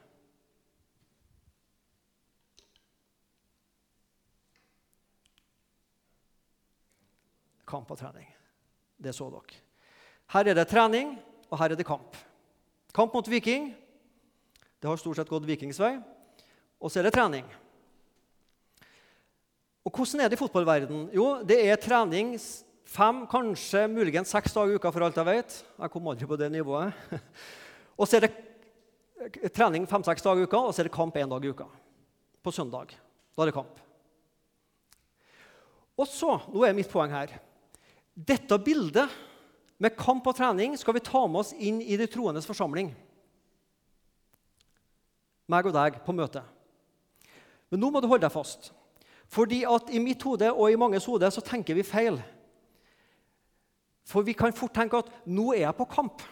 kamp 7.76 7.92
og 7.92 8.00
trening. 8.00 8.28
Det 8.98 9.14
så 9.16 9.28
dere. 9.34 9.65
Her 10.34 10.50
er 10.50 10.58
det 10.58 10.68
trening, 10.70 11.16
og 11.52 11.60
her 11.60 11.74
er 11.74 11.80
det 11.80 11.88
kamp. 11.88 12.18
Kamp 12.96 13.14
mot 13.14 13.28
Viking. 13.30 13.74
Det 14.82 14.90
har 14.90 15.00
stort 15.02 15.20
sett 15.20 15.30
gått 15.30 15.46
Vikings 15.48 15.80
vei. 15.82 15.96
Og 16.82 16.92
så 16.92 17.00
er 17.00 17.08
det 17.08 17.16
trening. 17.16 17.46
Og 19.86 19.94
Hvordan 19.94 20.24
er 20.24 20.32
det 20.32 20.38
i 20.38 20.42
fotballverden? 20.42 21.10
Jo, 21.14 21.28
det 21.46 21.60
er 21.62 21.78
trening 21.82 22.34
fem, 22.90 23.24
kanskje 23.30 23.86
muligens 23.92 24.32
seks 24.34 24.54
dager 24.56 24.74
i 24.74 24.80
uka, 24.80 24.92
for 24.94 25.06
alt 25.06 25.18
jeg 25.20 25.30
vet. 25.30 25.56
Jeg 25.78 25.94
kom 25.94 26.10
aldri 26.10 26.30
på 26.30 26.40
det 26.42 26.50
nivået. 26.54 26.94
Og 28.00 28.10
så 28.10 28.18
er 28.18 28.26
det 28.26 28.34
trening 29.56 29.88
fem-seks 29.90 30.24
dager 30.26 30.44
i 30.44 30.48
uka, 30.50 30.60
og 30.60 30.74
så 30.76 30.84
er 30.84 30.90
det 30.90 30.96
kamp 30.96 31.16
én 31.18 31.30
dag 31.32 31.46
i 31.46 31.50
uka. 31.50 31.66
På 32.44 32.52
søndag. 32.52 32.92
Da 33.36 33.44
er 33.44 33.50
det 33.50 33.56
kamp. 33.56 33.80
Og 35.96 36.10
så, 36.12 36.36
nå 36.52 36.66
er 36.68 36.76
mitt 36.76 36.92
poeng 36.92 37.14
her 37.16 37.38
dette 38.16 38.58
bildet 38.64 39.12
med 39.82 39.98
kamp 40.00 40.28
og 40.30 40.38
trening 40.38 40.78
skal 40.80 40.96
vi 40.96 41.04
ta 41.04 41.26
med 41.28 41.42
oss 41.42 41.52
inn 41.56 41.82
i 41.84 41.98
de 42.00 42.08
troendes 42.08 42.48
forsamling. 42.48 42.94
Meg 45.52 45.68
og 45.68 45.76
deg 45.76 46.00
på 46.06 46.16
møte. 46.16 46.42
Men 47.70 47.82
nå 47.82 47.92
må 47.92 48.02
du 48.02 48.08
holde 48.10 48.26
deg 48.26 48.34
fast. 48.34 48.72
Fordi 49.32 49.64
at 49.68 49.90
i 49.94 50.00
mitt 50.02 50.22
hode 50.26 50.52
og 50.54 50.70
i 50.70 50.80
manges 50.80 51.08
hode 51.10 51.30
så 51.34 51.44
tenker 51.44 51.78
vi 51.78 51.86
feil. 51.86 52.20
For 54.06 54.26
vi 54.26 54.36
kan 54.38 54.54
fort 54.56 54.74
tenke 54.76 55.02
at 55.02 55.10
nå 55.26 55.52
er 55.56 55.66
jeg 55.66 55.78
på 55.78 55.90
kamp. 55.90 56.24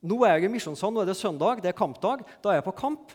Nå 0.00 0.22
er 0.24 0.38
jeg 0.38 0.48
i 0.48 0.52
Misjonssand, 0.54 0.94
nå 0.94 1.02
er 1.02 1.10
det 1.10 1.18
søndag, 1.18 1.60
det 1.60 1.72
er 1.72 1.76
kampdag. 1.76 2.22
Da 2.40 2.52
er 2.52 2.60
jeg 2.60 2.68
på 2.70 2.76
kamp. 2.78 3.12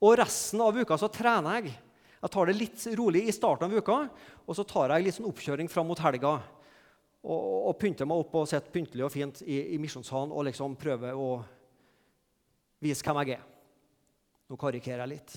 Og 0.00 0.16
resten 0.18 0.62
av 0.64 0.76
uka 0.76 0.96
så 0.98 1.10
trener 1.12 1.60
jeg. 1.60 1.76
Jeg 2.20 2.32
tar 2.32 2.48
det 2.48 2.56
litt 2.56 2.86
rolig 2.98 3.22
i 3.28 3.32
starten 3.32 3.68
av 3.68 3.76
uka, 3.76 3.98
og 4.44 4.56
så 4.56 4.64
tar 4.68 4.92
jeg 4.92 5.06
litt 5.06 5.16
sånn 5.16 5.28
oppkjøring 5.30 5.70
fram 5.72 5.88
mot 5.88 6.00
helga 6.02 6.40
og, 7.20 7.68
og 7.70 7.76
pynte 7.80 8.06
meg 8.08 8.22
opp 8.22 8.34
og 8.40 8.48
sitte 8.48 8.72
pyntelig 8.72 9.04
og 9.06 9.12
fint 9.12 9.42
i, 9.44 9.74
i 9.74 9.78
misjonssalen 9.80 10.32
og 10.32 10.46
liksom 10.48 10.76
prøve 10.80 11.12
å 11.12 11.30
vise 12.80 13.04
hvem 13.04 13.20
jeg 13.22 13.36
er. 13.36 13.46
Nå 14.50 14.58
karikerer 14.60 15.04
jeg 15.04 15.12
litt. 15.12 15.34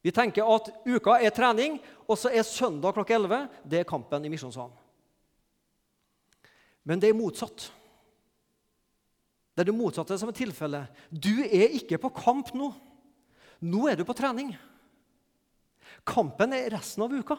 Vi 0.00 0.12
tenker 0.16 0.48
at 0.48 0.70
uka 0.88 1.18
er 1.20 1.34
trening, 1.36 1.76
og 2.08 2.16
så 2.16 2.32
er 2.32 2.46
søndag 2.48 2.96
klokka 2.96 3.18
11 3.18 3.42
det 3.68 3.82
er 3.82 3.88
kampen 3.88 4.24
i 4.24 4.32
misjonssalen. 4.32 4.72
Men 6.88 7.02
det 7.02 7.10
er 7.10 7.18
motsatt. 7.18 7.68
Det 9.52 9.62
er 9.62 9.68
det 9.68 9.76
motsatte 9.76 10.16
som 10.16 10.30
er 10.32 10.38
tilfellet. 10.38 11.02
Du 11.12 11.42
er 11.44 11.76
ikke 11.76 12.00
på 12.00 12.12
kamp 12.16 12.54
nå. 12.56 12.70
Nå 13.60 13.84
er 13.90 14.00
du 14.00 14.06
på 14.08 14.16
trening. 14.16 14.54
Kampen 16.08 16.56
er 16.56 16.70
resten 16.72 17.04
av 17.04 17.12
uka. 17.12 17.36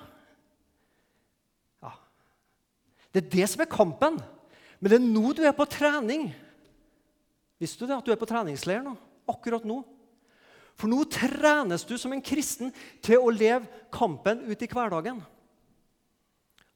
Det 3.12 3.24
er 3.24 3.32
det 3.36 3.48
som 3.52 3.64
er 3.64 3.72
kampen. 3.72 4.20
Men 4.80 4.90
det 4.92 4.98
er 4.98 5.06
nå 5.06 5.34
du 5.38 5.44
er 5.46 5.56
på 5.56 5.68
trening. 5.70 6.30
Visste 7.62 7.84
du 7.84 7.92
det, 7.92 8.00
at 8.00 8.08
du 8.08 8.14
er 8.14 8.20
på 8.20 8.30
treningsleir 8.30 8.82
nå? 8.86 8.96
Akkurat 9.30 9.66
nå. 9.68 9.82
For 10.80 10.90
nå 10.90 11.04
trenes 11.12 11.84
du 11.86 11.94
som 12.00 12.14
en 12.16 12.24
kristen 12.24 12.72
til 13.04 13.22
å 13.22 13.30
leve 13.30 13.68
kampen 13.94 14.48
ut 14.48 14.64
i 14.64 14.70
hverdagen. 14.72 15.20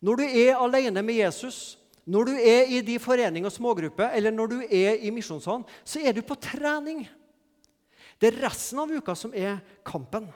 Når 0.06 0.22
du 0.22 0.26
er 0.28 0.60
alene 0.62 1.02
med 1.02 1.18
Jesus, 1.18 1.80
når 2.06 2.30
du 2.30 2.34
er 2.38 2.70
i 2.70 2.84
de 2.86 3.00
forening 3.02 3.48
og 3.48 3.54
smågrupper, 3.56 4.12
eller 4.14 4.34
når 4.36 4.52
du 4.52 4.58
er 4.68 5.00
i 5.02 5.10
misjonssalen, 5.14 5.66
så 5.82 6.04
er 6.04 6.14
du 6.14 6.22
på 6.22 6.38
trening. 6.38 7.08
Det 8.22 8.30
er 8.30 8.44
resten 8.46 8.84
av 8.84 8.92
uka 8.94 9.16
som 9.18 9.34
er 9.34 9.58
kampen. 9.88 10.28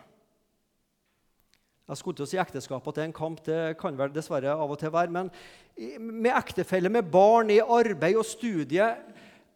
Jeg 1.89 1.97
skulle 1.97 2.19
til 2.19 2.28
å 2.28 2.30
si 2.30 2.38
ekteskap 2.38 2.86
at 2.86 2.97
det 2.97 3.02
er 3.02 3.08
en 3.10 3.17
kamp. 3.17 3.39
Det 3.41 3.60
kan 3.82 3.95
vel 3.97 4.12
dessverre 4.13 4.54
av 4.54 4.69
og 4.69 4.78
til 4.78 4.91
være. 4.93 5.10
Men 5.10 5.32
med 5.97 6.36
ektefelle, 6.38 6.91
med 6.93 7.10
barn, 7.10 7.49
i 7.49 7.63
arbeid 7.63 8.19
og 8.19 8.28
studie 8.30 8.91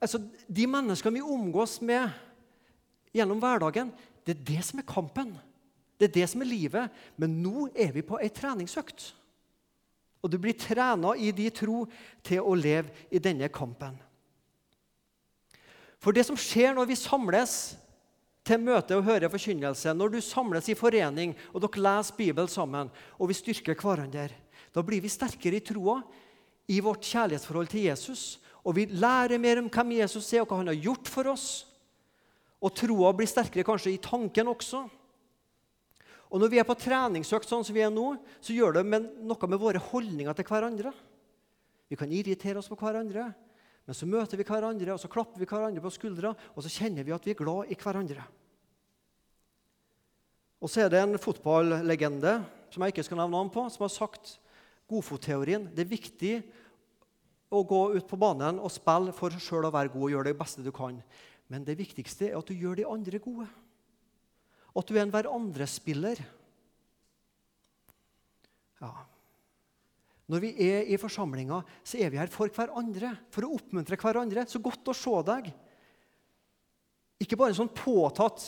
altså, 0.01 0.21
De 0.47 0.65
menneskene 0.67 1.19
vi 1.19 1.21
omgås 1.35 1.77
med 1.85 2.09
gjennom 3.13 3.41
hverdagen, 3.41 3.91
det 4.25 4.33
er 4.33 4.45
det 4.47 4.63
som 4.65 4.81
er 4.81 4.87
kampen. 4.89 5.35
Det 5.99 6.09
er 6.09 6.15
det 6.15 6.29
som 6.31 6.41
er 6.41 6.49
livet. 6.49 7.03
Men 7.21 7.37
nå 7.43 7.67
er 7.69 7.93
vi 7.93 8.01
på 8.01 8.17
ei 8.17 8.31
treningsøkt. 8.33 9.11
Og 10.23 10.31
du 10.31 10.39
blir 10.41 10.57
trena 10.57 11.13
i 11.19 11.29
din 11.35 11.53
tro 11.53 11.83
til 12.25 12.41
å 12.41 12.55
leve 12.57 13.05
i 13.13 13.21
denne 13.21 13.51
kampen. 13.53 13.93
For 16.01 16.15
det 16.15 16.25
som 16.25 16.39
skjer 16.39 16.73
når 16.73 16.89
vi 16.89 16.99
samles 16.99 17.75
til 18.43 18.59
møte 18.59 18.97
og 18.97 19.05
høre 19.07 19.31
forkynnelse, 19.31 19.93
når 19.95 20.13
du 20.13 20.19
samles 20.23 20.67
i 20.69 20.75
forening 20.75 21.35
og 21.53 21.63
dere 21.63 21.83
leser 21.85 22.17
Bibelen 22.17 22.51
sammen, 22.51 22.91
og 23.17 23.29
vi 23.31 23.37
styrker 23.37 23.77
hverandre, 23.79 24.29
da 24.73 24.83
blir 24.83 25.03
vi 25.03 25.11
sterkere 25.11 25.59
i 25.59 25.63
troa, 25.63 26.01
i 26.71 26.79
vårt 26.83 27.03
kjærlighetsforhold 27.03 27.69
til 27.71 27.87
Jesus. 27.89 28.39
Og 28.63 28.77
vi 28.77 28.87
lærer 28.87 29.39
mer 29.41 29.59
om 29.59 29.69
hvem 29.71 29.97
Jesus 29.99 30.29
er, 30.33 30.43
og 30.43 30.49
hva 30.49 30.61
han 30.61 30.71
har 30.71 30.79
gjort 30.79 31.09
for 31.11 31.29
oss. 31.33 31.47
Og 32.63 32.71
troa 32.75 33.11
blir 33.15 33.27
sterkere 33.27 33.67
kanskje 33.67 33.91
i 33.93 34.01
tanken 34.01 34.49
også. 34.51 34.85
Og 36.33 36.41
når 36.41 36.49
vi 36.49 36.61
er 36.61 36.65
på 36.65 36.77
treningsøkt 36.79 37.45
sånn 37.45 37.65
som 37.67 37.75
vi 37.75 37.83
er 37.85 37.91
nå, 37.93 38.15
så 38.41 38.55
gjør 38.55 38.79
det 38.79 38.85
noe 38.87 39.49
med 39.51 39.61
våre 39.61 39.81
holdninger 39.91 40.33
til 40.33 40.47
hverandre. 40.47 40.93
Vi 41.91 41.99
kan 41.99 42.09
irritere 42.09 42.57
oss 42.57 42.71
på 42.71 42.79
hverandre. 42.79 43.27
Men 43.83 43.97
så 43.97 44.07
møter 44.07 44.39
vi 44.39 44.45
hverandre, 44.47 44.95
og 44.95 45.01
så 45.01 45.11
klapper 45.11 45.41
vi 45.41 45.47
hverandre 45.49 45.83
på 45.83 45.91
skuldra, 45.91 46.31
og 46.31 46.63
så 46.63 46.71
kjenner 46.71 47.03
vi 47.03 47.15
at 47.15 47.25
vi 47.27 47.33
er 47.33 47.39
glad 47.39 47.71
i 47.71 47.77
hverandre. 47.79 48.23
Og 50.63 50.71
så 50.71 50.85
er 50.85 50.93
det 50.93 51.01
en 51.03 51.19
fotballegende 51.19 52.37
som 52.71 52.85
jeg 52.85 52.93
ikke 52.93 53.03
skal 53.03 53.19
nevne 53.19 53.35
navn 53.35 53.51
på, 53.51 53.65
som 53.69 53.83
har 53.83 53.91
sagt 53.91 54.37
godfotteorien. 54.87 55.67
Det 55.75 55.83
er 55.83 55.91
viktig 55.91 56.33
å 57.53 57.61
gå 57.67 57.81
ut 57.97 58.07
på 58.07 58.19
banen 58.19 58.61
og 58.63 58.71
spille 58.73 59.13
for 59.15 59.35
sjøl 59.43 59.67
å 59.67 59.73
være 59.73 59.91
god 59.93 60.07
og 60.07 60.15
gjøre 60.15 60.31
det 60.31 60.39
beste 60.39 60.63
du 60.63 60.71
kan. 60.75 61.01
Men 61.51 61.67
det 61.67 61.75
viktigste 61.77 62.29
er 62.29 62.39
at 62.39 62.47
du 62.47 62.55
gjør 62.55 62.79
de 62.79 62.87
andre 62.89 63.19
gode. 63.21 63.49
At 64.73 64.87
du 64.89 64.95
er 64.95 65.03
en 65.03 65.11
hverandre-spiller. 65.13 66.23
Ja. 68.81 68.93
Når 70.33 70.41
vi 70.41 70.49
er 70.65 70.87
i 70.89 70.97
forsamlinga, 70.97 71.59
så 71.85 71.99
er 72.01 72.09
vi 72.09 72.17
her 72.17 72.31
for 72.33 72.49
hverandre, 72.49 73.11
for 73.29 73.45
å 73.45 73.53
oppmuntre 73.53 73.99
hverandre. 74.01 74.47
Så 74.49 74.61
godt 74.63 74.89
å 74.89 74.95
se 74.97 75.13
deg. 75.27 75.51
Ikke 77.21 77.37
bare 77.37 77.53
sånn 77.53 77.69
påtatt 77.69 78.41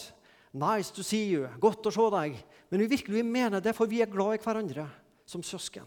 'Nice 0.55 0.93
to 0.95 1.03
see 1.03 1.35
you', 1.35 1.49
godt 1.59 1.85
å 1.85 1.91
se 1.91 2.09
deg. 2.15 2.37
Men 2.71 2.79
vi 2.79 2.87
virkelig 2.95 3.25
mener 3.25 3.59
det, 3.59 3.75
for 3.75 3.85
vi 3.85 4.01
er 4.01 4.09
glad 4.09 4.39
i 4.39 4.41
hverandre 4.41 4.87
som 5.27 5.43
søsken. 5.43 5.85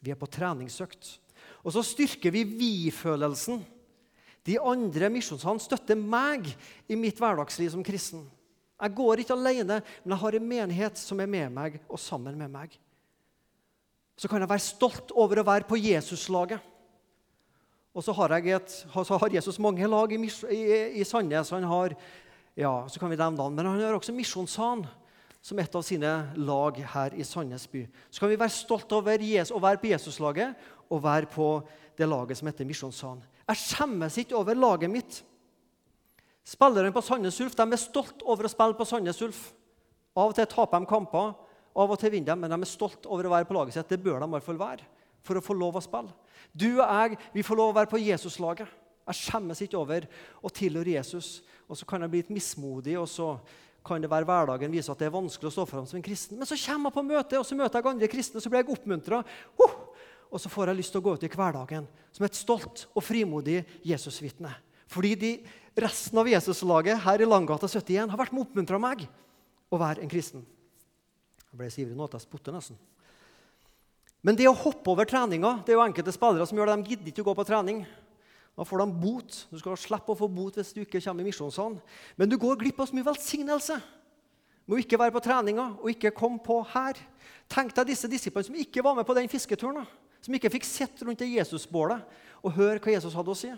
Vi 0.00 0.12
er 0.12 0.14
på 0.14 0.30
treningsøkt. 0.30 1.18
Og 1.64 1.72
så 1.74 1.82
styrker 1.82 2.30
vi 2.30 2.44
vi-følelsen. 2.44 3.64
De 4.46 4.56
andre 4.62 5.10
misjonshene 5.10 5.60
støtter 5.60 5.98
meg 5.98 6.46
i 6.88 6.94
mitt 6.94 7.18
hverdagsliv 7.18 7.72
som 7.74 7.82
kristen. 7.82 8.22
Jeg 8.80 8.94
går 8.94 9.18
ikke 9.18 9.34
alene, 9.34 9.82
men 10.04 10.14
jeg 10.14 10.22
har 10.22 10.36
en 10.38 10.48
menighet 10.48 10.98
som 11.00 11.20
er 11.20 11.26
med 11.26 11.52
meg 11.52 11.80
og 11.88 11.98
sammen 11.98 12.38
med 12.38 12.52
meg. 12.52 12.78
Så 14.16 14.28
kan 14.28 14.40
jeg 14.40 14.48
være 14.48 14.64
stolt 14.64 15.12
over 15.12 15.42
å 15.42 15.46
være 15.46 15.68
på 15.68 15.78
Jesuslaget. 15.80 16.62
Og 17.96 18.04
så 18.04 18.12
har, 18.12 18.32
et, 18.36 18.72
så 18.92 19.16
har 19.16 19.32
Jesus 19.32 19.58
mange 19.62 19.88
lag 19.88 20.12
i, 20.12 20.18
i, 20.52 20.62
i 21.00 21.04
Sandnes. 21.04 21.52
Han 21.54 21.64
har, 21.64 21.94
ja, 22.56 22.72
så 22.92 23.00
kan 23.00 23.12
vi 23.12 23.16
nevne 23.16 23.40
navn, 23.40 23.56
men 23.56 23.68
han 23.70 23.80
har 23.80 23.96
også 23.96 24.12
Misjonssalen 24.12 24.84
som 25.46 25.60
et 25.62 25.78
av 25.78 25.84
sine 25.86 26.10
lag 26.36 26.80
her 26.92 27.14
i 27.16 27.24
Sandnes 27.24 27.64
by. 27.70 27.84
Så 28.10 28.20
kan 28.20 28.32
vi 28.32 28.40
være 28.40 28.52
stolt 28.52 28.92
over 28.96 29.22
Jesus, 29.22 29.54
å 29.54 29.62
være 29.62 29.80
på 29.80 29.92
Jesuslaget 29.92 30.68
og 30.90 31.04
være 31.04 31.30
på 31.30 31.48
det 31.96 32.08
laget 32.08 32.40
som 32.40 32.50
heter 32.50 32.68
Misjonssalen. 32.68 33.22
Jeg 33.46 33.62
skjemmes 33.62 34.18
ikke 34.20 34.36
over 34.36 34.58
laget 34.58 34.90
mitt. 34.90 35.20
Spillerne 36.46 36.92
på 36.94 37.02
Sandnes 37.02 37.38
Ulf 37.42 37.54
de 37.58 37.64
er 37.64 37.80
stolt 37.80 38.24
over 38.26 38.46
å 38.46 38.50
spille 38.50 38.76
på 38.78 38.86
Sandnes 38.86 39.22
Ulf. 39.24 39.40
Av 40.16 40.30
og 40.30 40.36
til 40.36 40.48
taper 40.50 40.82
de 40.82 40.90
kamper, 40.90 41.32
av 41.76 41.92
og 41.92 42.00
til 42.00 42.12
vinner 42.14 42.32
de, 42.32 42.40
men 42.40 42.52
de 42.52 42.58
er 42.58 42.70
stolt 42.70 43.06
over 43.10 43.28
å 43.28 43.34
være 43.34 43.48
på 43.48 43.56
laget 43.56 43.76
sitt. 43.76 43.90
Det 43.90 44.00
bør 44.02 44.22
de 44.22 44.28
i 44.28 44.34
hvert 44.36 44.46
fall 44.46 44.60
være 44.60 44.86
for 45.26 45.38
å 45.38 45.44
få 45.44 45.56
lov 45.58 45.76
å 45.76 45.84
spille. 45.84 46.14
Du 46.54 46.68
og 46.78 46.84
jeg 46.86 47.18
vi 47.34 47.44
får 47.44 47.58
lov 47.58 47.72
å 47.72 47.76
være 47.76 47.90
på 47.90 48.00
Jesus-laget. 48.00 48.70
Jeg 49.06 49.20
skjemmes 49.20 49.60
ikke 49.62 49.78
over 49.78 50.06
å 50.42 50.50
tilhøre 50.50 50.96
Jesus. 50.96 51.40
Og 51.70 51.78
så 51.78 51.86
kan 51.88 52.02
jeg 52.02 52.12
bli 52.12 52.22
litt 52.22 52.34
mismodig, 52.34 52.96
og 52.98 53.08
så 53.10 53.34
kan 53.86 54.02
det 54.02 54.10
være 54.10 54.26
hverdagen 54.26 54.72
vise 54.72 54.90
at 54.90 54.98
det 54.98 55.06
er 55.08 55.14
vanskelig 55.14 55.50
å 55.50 55.54
stå 55.54 55.66
fram 55.70 55.86
som 55.86 55.98
en 55.98 56.06
kristen. 56.06 56.38
Men 56.38 56.48
så 56.48 56.58
kommer 56.58 56.90
jeg 56.90 56.96
på 56.96 57.04
møte, 57.06 57.38
og 57.38 57.46
så 57.46 57.58
møter 57.58 57.78
jeg 57.78 57.90
andre 57.92 58.10
kristne, 58.10 58.40
og 58.40 58.44
så 58.44 58.50
blir 58.50 58.64
jeg 58.64 58.72
oppmuntra. 58.74 59.22
Oh! 59.62 59.76
Og 60.26 60.42
så 60.42 60.50
får 60.50 60.72
jeg 60.72 60.80
lyst 60.80 60.94
til 60.94 61.00
å 61.00 61.06
gå 61.06 61.14
ut 61.14 61.22
i 61.22 61.30
hverdagen 61.30 61.86
som 62.14 62.26
et 62.26 62.38
stolt 62.38 62.88
og 62.90 63.04
frimodig 63.04 63.60
Jesusvitne. 63.86 64.50
Fordi 64.90 65.12
de, 65.18 65.30
resten 65.78 66.18
av 66.18 66.26
Jesuslaget 66.30 66.98
her 67.04 67.22
i 67.22 67.28
Langgata 67.28 67.70
71 67.70 68.10
har 68.10 68.18
vært 68.18 68.34
med 68.34 68.42
og 68.42 68.48
oppmuntra 68.48 68.80
meg 68.82 69.06
å 69.70 69.78
være 69.78 70.02
en 70.02 70.10
kristen. 70.10 70.42
Jeg 71.56 71.62
ble 71.62 71.72
så 71.72 71.80
ivrig 71.80 71.96
nå 71.96 72.04
at 72.04 72.14
jeg 72.18 72.26
spotter 72.26 72.52
nesten. 72.52 72.76
Men 74.20 74.36
det 74.36 74.44
å 74.50 74.52
hoppe 74.52 74.90
over 74.92 75.08
treninga 75.08 75.62
det 75.64 75.72
er 75.72 75.78
jo 75.78 75.84
enkelte 75.86 76.12
spillere 76.12 76.44
som 76.44 76.58
gjør 76.58 76.68
det. 76.68 76.74
De 76.76 76.92
gidder 76.92 77.08
ikke 77.08 77.24
å 77.24 77.28
gå 77.30 77.34
på 77.38 77.46
trening. 77.48 77.78
Da 78.52 78.66
får 78.68 78.82
de 78.82 78.86
bot. 79.00 79.38
Du 79.48 79.56
skal 79.62 79.78
slippe 79.80 80.12
å 80.12 80.18
få 80.18 80.28
bot 80.28 80.58
hvis 80.60 80.74
du 80.76 80.82
ikke 80.82 81.00
kommer 81.00 81.24
i 81.24 81.30
misjonssalen. 81.30 81.78
Men 82.20 82.28
du 82.28 82.36
går 82.36 82.60
glipp 82.60 82.84
av 82.84 82.90
så 82.90 82.98
mye 82.98 83.08
velsignelse 83.08 83.80
med 84.66 84.76
å 84.76 84.82
ikke 84.84 85.00
være 85.00 85.16
på 85.16 85.24
treninga 85.24 85.66
og 85.78 85.88
ikke 85.94 86.12
komme 86.20 86.44
på 86.44 86.58
her. 86.74 87.00
Tenk 87.48 87.72
deg 87.72 87.88
disse 87.94 88.12
disiplene 88.12 88.50
som 88.50 88.60
ikke 88.60 88.84
var 88.84 89.00
med 89.00 89.08
på 89.08 89.16
den 89.16 89.32
fisketuren. 89.32 89.88
som 90.20 90.34
ikke 90.34 90.52
fikk 90.52 90.64
sett 90.68 91.00
rundt 91.06 91.24
det 91.24 91.32
Jesusbålet 91.32 92.02
og 92.44 92.52
høre 92.52 92.80
hva 92.80 92.92
Jesus 92.92 93.14
hadde 93.16 93.32
å 93.32 93.38
si. 93.38 93.52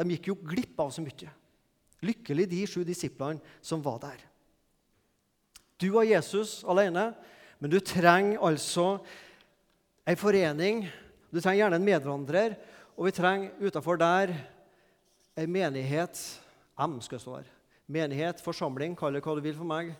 De 0.00 0.04
gikk 0.14 0.32
jo 0.32 0.40
glipp 0.40 0.80
av 0.80 0.92
så 0.94 1.04
mye. 1.04 1.28
Lykkelig 2.00 2.48
de 2.48 2.66
sju 2.66 2.84
disiplene 2.84 3.40
som 3.60 3.82
var 3.84 4.00
der. 4.00 4.20
Du 5.78 5.90
og 5.96 6.06
Jesus 6.06 6.62
alene, 6.64 7.12
men 7.64 7.72
du 7.72 7.78
trenger 7.80 8.42
altså 8.44 8.98
ei 10.04 10.12
forening. 10.20 10.82
Du 11.32 11.38
trenger 11.40 11.62
gjerne 11.62 11.78
en 11.80 11.86
medvandrer, 11.86 12.58
og 12.92 13.08
vi 13.08 13.12
trenger 13.16 13.56
utafor 13.64 13.96
der 13.96 14.34
ei 15.32 15.46
menighet 15.48 16.20
M 16.76 16.98
skal 17.00 17.22
stå 17.22 17.38
der. 17.38 17.48
Menighet, 17.88 18.44
forsamling, 18.44 18.92
kall 18.92 19.16
det 19.16 19.24
hva 19.24 19.38
du 19.38 19.40
vil 19.48 19.56
for 19.56 19.64
meg. 19.64 19.94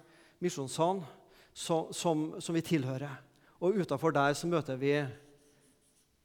Misjonssal, 0.45 1.01
som, 1.57 2.37
som 2.37 2.53
vi 2.53 2.67
tilhører. 2.69 3.17
Og 3.65 3.81
utafor 3.81 4.13
der 4.13 4.37
så 4.37 4.45
møter 4.45 4.77
vi 4.77 4.93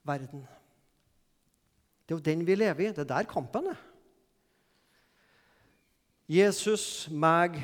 verden. 0.04 0.44
Det 2.04 2.18
er 2.18 2.20
jo 2.20 2.30
den 2.32 2.48
vi 2.48 2.60
lever 2.60 2.90
i. 2.90 2.92
Det 2.92 3.08
er 3.08 3.14
der 3.16 3.32
kampen 3.32 3.72
er. 3.72 3.84
Jesus, 6.28 7.08
meg, 7.08 7.64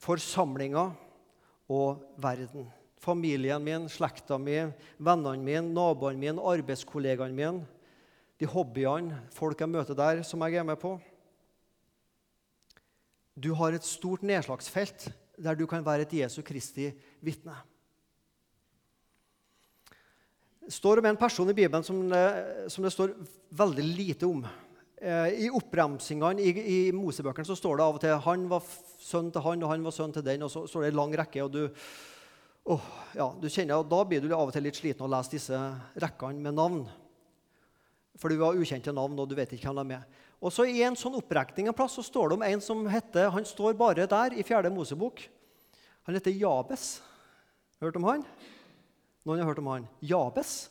forsamlinga 0.00 0.94
og 1.68 2.06
verden. 2.16 2.72
Familien 3.02 3.62
min, 3.64 3.88
slekta 3.90 4.38
mi, 4.38 4.60
vennene 5.02 5.42
mine, 5.42 5.72
naboene 5.74 6.20
mine, 6.20 6.42
arbeidskollegaene 6.52 7.34
mine. 7.34 7.64
De 8.38 8.46
hobbyene, 8.46 9.24
folk 9.34 9.58
jeg 9.58 9.70
møter 9.70 9.98
der, 9.98 10.22
som 10.26 10.42
jeg 10.46 10.60
er 10.60 10.66
med 10.66 10.78
på. 10.78 10.94
Du 13.34 13.52
har 13.58 13.74
et 13.74 13.86
stort 13.86 14.22
nedslagsfelt 14.26 15.08
der 15.42 15.58
du 15.58 15.64
kan 15.66 15.82
være 15.84 16.06
et 16.06 16.14
Jesu 16.20 16.42
Kristi 16.46 16.90
vitne. 17.24 17.54
Det 20.62 20.70
står 20.76 21.00
om 21.00 21.08
en 21.10 21.18
person 21.18 21.50
i 21.50 21.56
Bibelen 21.56 21.82
som 21.82 22.04
det, 22.10 22.26
som 22.70 22.84
det 22.84 22.92
står 22.94 23.16
veldig 23.50 23.86
lite 23.96 24.28
om. 24.30 24.44
Eh, 24.94 25.48
I 25.48 25.50
oppramsingene 25.50 26.38
i, 26.38 26.52
i 26.54 26.78
Mosebøkene 26.94 27.48
så 27.48 27.56
står 27.58 27.80
det 27.80 27.86
av 27.88 27.98
og 27.98 28.04
til 28.04 28.20
han 28.28 28.46
var 28.52 28.62
sønn 29.02 29.32
til 29.34 29.42
han, 29.42 29.64
og 29.64 29.72
han 29.72 29.86
var 29.88 29.96
sønn 29.96 30.14
til 30.14 30.26
den. 30.28 30.46
og 30.46 30.52
Så 30.54 30.68
står 30.70 30.86
det 30.86 30.92
en 30.92 31.00
lang 31.00 31.16
rekke. 31.18 31.42
og 31.42 31.50
du, 31.50 31.64
oh, 32.64 32.88
ja, 33.16 33.28
du 33.40 33.48
kjenner, 33.48 33.80
og 33.80 33.88
Da 33.90 34.02
blir 34.08 34.22
du 34.22 34.32
av 34.32 34.48
og 34.48 34.52
til 34.54 34.66
litt 34.66 34.78
sliten 34.78 35.04
av 35.04 35.10
å 35.10 35.14
lese 35.16 35.34
disse 35.34 35.60
rekkene 36.02 36.42
med 36.42 36.58
navn. 36.58 36.82
For 38.20 38.28
du 38.30 38.42
har 38.42 38.58
ukjente 38.58 38.92
navn, 38.94 39.18
og 39.18 39.30
du 39.30 39.36
vet 39.38 39.52
ikke 39.54 39.72
hvem 39.72 39.92
de 39.92 39.98
er. 39.98 40.20
Og 40.42 40.50
så 40.50 40.66
I 40.66 40.82
en 40.82 40.98
sånn 40.98 41.16
opprekning 41.18 41.68
en 41.70 41.76
plass 41.76 41.94
så 41.98 42.04
står 42.04 42.30
det 42.30 42.38
om 42.38 42.44
en 42.46 42.62
som 42.64 42.82
heter 42.90 43.30
Han 43.30 43.46
står 43.46 43.76
bare 43.78 44.08
der 44.10 44.34
i 44.34 44.42
fjerde 44.46 44.72
Mosebok. 44.74 45.22
Han 46.08 46.18
heter 46.18 46.34
Jabes. 46.34 46.96
Hørt 47.82 47.98
om 47.98 48.08
han? 48.10 48.26
Noen 49.22 49.42
har 49.42 49.48
hørt 49.52 49.62
om 49.62 49.70
han? 49.70 49.86
Jabes. 50.02 50.66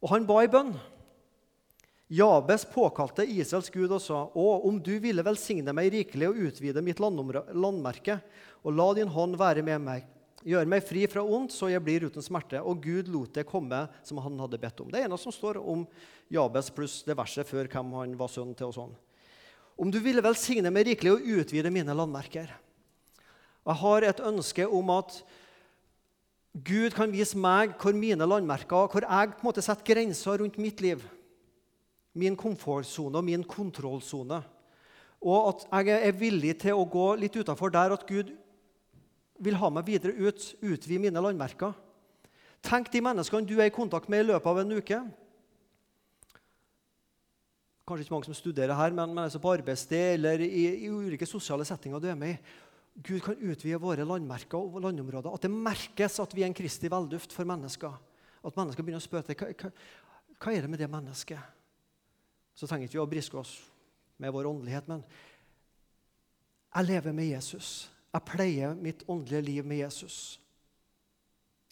Og 0.00 0.10
han 0.12 0.26
ba 0.28 0.40
i 0.44 0.50
bønn. 0.50 0.72
Jabes 2.14 2.64
påkalte 2.68 3.24
Israels 3.28 3.70
gud 3.72 3.92
og 3.92 4.00
sa, 4.04 4.24
Å, 4.28 4.48
om 4.68 4.76
du 4.80 4.92
ville 5.00 5.24
velsigne 5.24 5.72
meg 5.76 5.92
rikelig 5.92 6.28
og 6.30 6.40
utvide 6.48 6.84
mitt 6.84 7.00
landmerke, 7.00 8.18
og 8.64 8.76
la 8.76 8.88
din 8.96 9.12
hånd 9.12 9.38
være 9.40 9.64
med 9.64 9.84
meg. 9.84 10.08
Gjør 10.44 10.68
meg 10.68 10.84
fri 10.84 11.06
fra 11.08 11.22
ondt, 11.24 11.54
så 11.56 11.70
jeg 11.72 11.80
blir 11.80 12.04
uten 12.04 12.24
smerte. 12.24 12.60
Og 12.60 12.82
Gud 12.84 13.08
lot 13.08 13.32
det 13.32 13.46
komme 13.48 13.86
som 14.04 14.20
han 14.20 14.36
hadde 14.42 14.60
bedt 14.60 14.82
om. 14.84 14.90
Det 14.92 15.00
er 15.00 15.08
en 15.08 15.16
som 15.20 15.32
står 15.32 15.56
om 15.62 15.86
Jabes 16.32 16.68
pluss 16.74 16.98
det 17.06 17.16
verset 17.16 17.48
før 17.48 17.70
hvem 17.72 17.94
han 17.96 18.18
var 18.20 18.28
sønn 18.32 18.52
til. 18.52 18.68
og 18.68 18.76
sånn. 18.76 18.92
Om 19.80 19.90
du 19.90 19.98
ville 20.04 20.22
velsigne 20.22 20.70
meg 20.70 20.90
rikelig 20.90 21.14
og 21.14 21.24
utvide 21.40 21.72
mine 21.72 21.96
landmerker. 21.96 22.52
Jeg 23.64 23.80
har 23.80 24.04
et 24.04 24.20
ønske 24.20 24.68
om 24.68 24.92
at 24.92 25.16
Gud 26.54 26.92
kan 26.94 27.10
vise 27.10 27.40
meg 27.40 27.72
hvor 27.80 27.96
mine 27.96 28.28
landmerker, 28.28 28.92
hvor 28.92 29.02
jeg 29.02 29.32
på 29.32 29.42
en 29.42 29.48
måte 29.48 29.64
setter 29.64 29.94
grenser 29.94 30.38
rundt 30.38 30.60
mitt 30.60 30.84
liv. 30.84 31.00
Min 32.14 32.36
komfortsone 32.36 33.16
og 33.16 33.24
min 33.26 33.42
kontrollsone. 33.42 34.44
Og 35.24 35.48
at 35.72 35.88
jeg 35.88 36.04
er 36.04 36.20
villig 36.20 36.58
til 36.60 36.76
å 36.76 36.84
gå 36.84 37.14
litt 37.16 37.34
utafor 37.34 37.72
der 37.72 37.96
at 37.96 38.04
Gud 38.06 38.30
vil 39.42 39.58
ha 39.58 39.70
meg 39.72 39.86
videre 39.88 40.14
ut, 40.14 40.46
utvide 40.62 41.02
mine 41.02 41.22
landmerker. 41.22 41.74
Tenk 42.64 42.88
de 42.92 43.02
menneskene 43.04 43.48
du 43.48 43.58
er 43.58 43.68
i 43.68 43.74
kontakt 43.74 44.08
med 44.08 44.22
i 44.22 44.28
løpet 44.30 44.50
av 44.50 44.60
en 44.62 44.74
uke. 44.78 45.00
Kanskje 47.84 48.06
ikke 48.06 48.14
mange 48.14 48.28
som 48.30 48.36
studerer 48.38 48.78
her, 48.78 48.94
men, 48.96 49.10
men 49.12 49.26
altså 49.26 49.40
på 49.42 49.52
arbeidssted 49.52 50.14
eller 50.14 50.40
i, 50.40 50.62
i 50.86 50.88
ulike 50.88 51.28
sosiale 51.28 51.66
settinger 51.68 52.00
du 52.00 52.08
er 52.08 52.16
med 52.16 52.36
i. 52.36 52.54
Gud 53.04 53.20
kan 53.26 53.40
utvide 53.42 53.80
våre 53.82 54.06
landmerker 54.06 54.56
og 54.56 54.78
landområder. 54.80 55.34
At 55.34 55.44
det 55.44 55.50
merkes 55.50 56.20
at 56.22 56.34
vi 56.36 56.44
er 56.44 56.48
en 56.48 56.56
kristig 56.56 56.88
velduft 56.92 57.34
for 57.34 57.48
mennesker. 57.48 57.92
At 58.44 58.56
mennesker 58.56 58.86
begynner 58.86 59.02
å 59.02 59.04
spørre 59.04 59.34
hva, 59.34 59.50
hva, 59.50 59.72
hva 60.38 60.54
er 60.54 60.64
det 60.64 60.70
med 60.70 60.80
det 60.80 60.88
mennesket. 60.92 61.52
Så 62.54 62.68
trenger 62.70 62.86
ikke 62.86 63.00
vi 63.00 63.02
å 63.02 63.10
briske 63.10 63.40
oss 63.40 63.56
med 64.22 64.30
vår 64.32 64.46
åndelighet, 64.46 64.86
men 64.88 65.02
jeg 66.74 66.86
lever 66.86 67.14
med 67.16 67.32
Jesus. 67.32 67.90
Jeg 68.14 68.26
pleier 68.28 68.74
mitt 68.78 69.02
åndelige 69.10 69.42
liv 69.42 69.66
med 69.66 69.82
Jesus. 69.82 70.38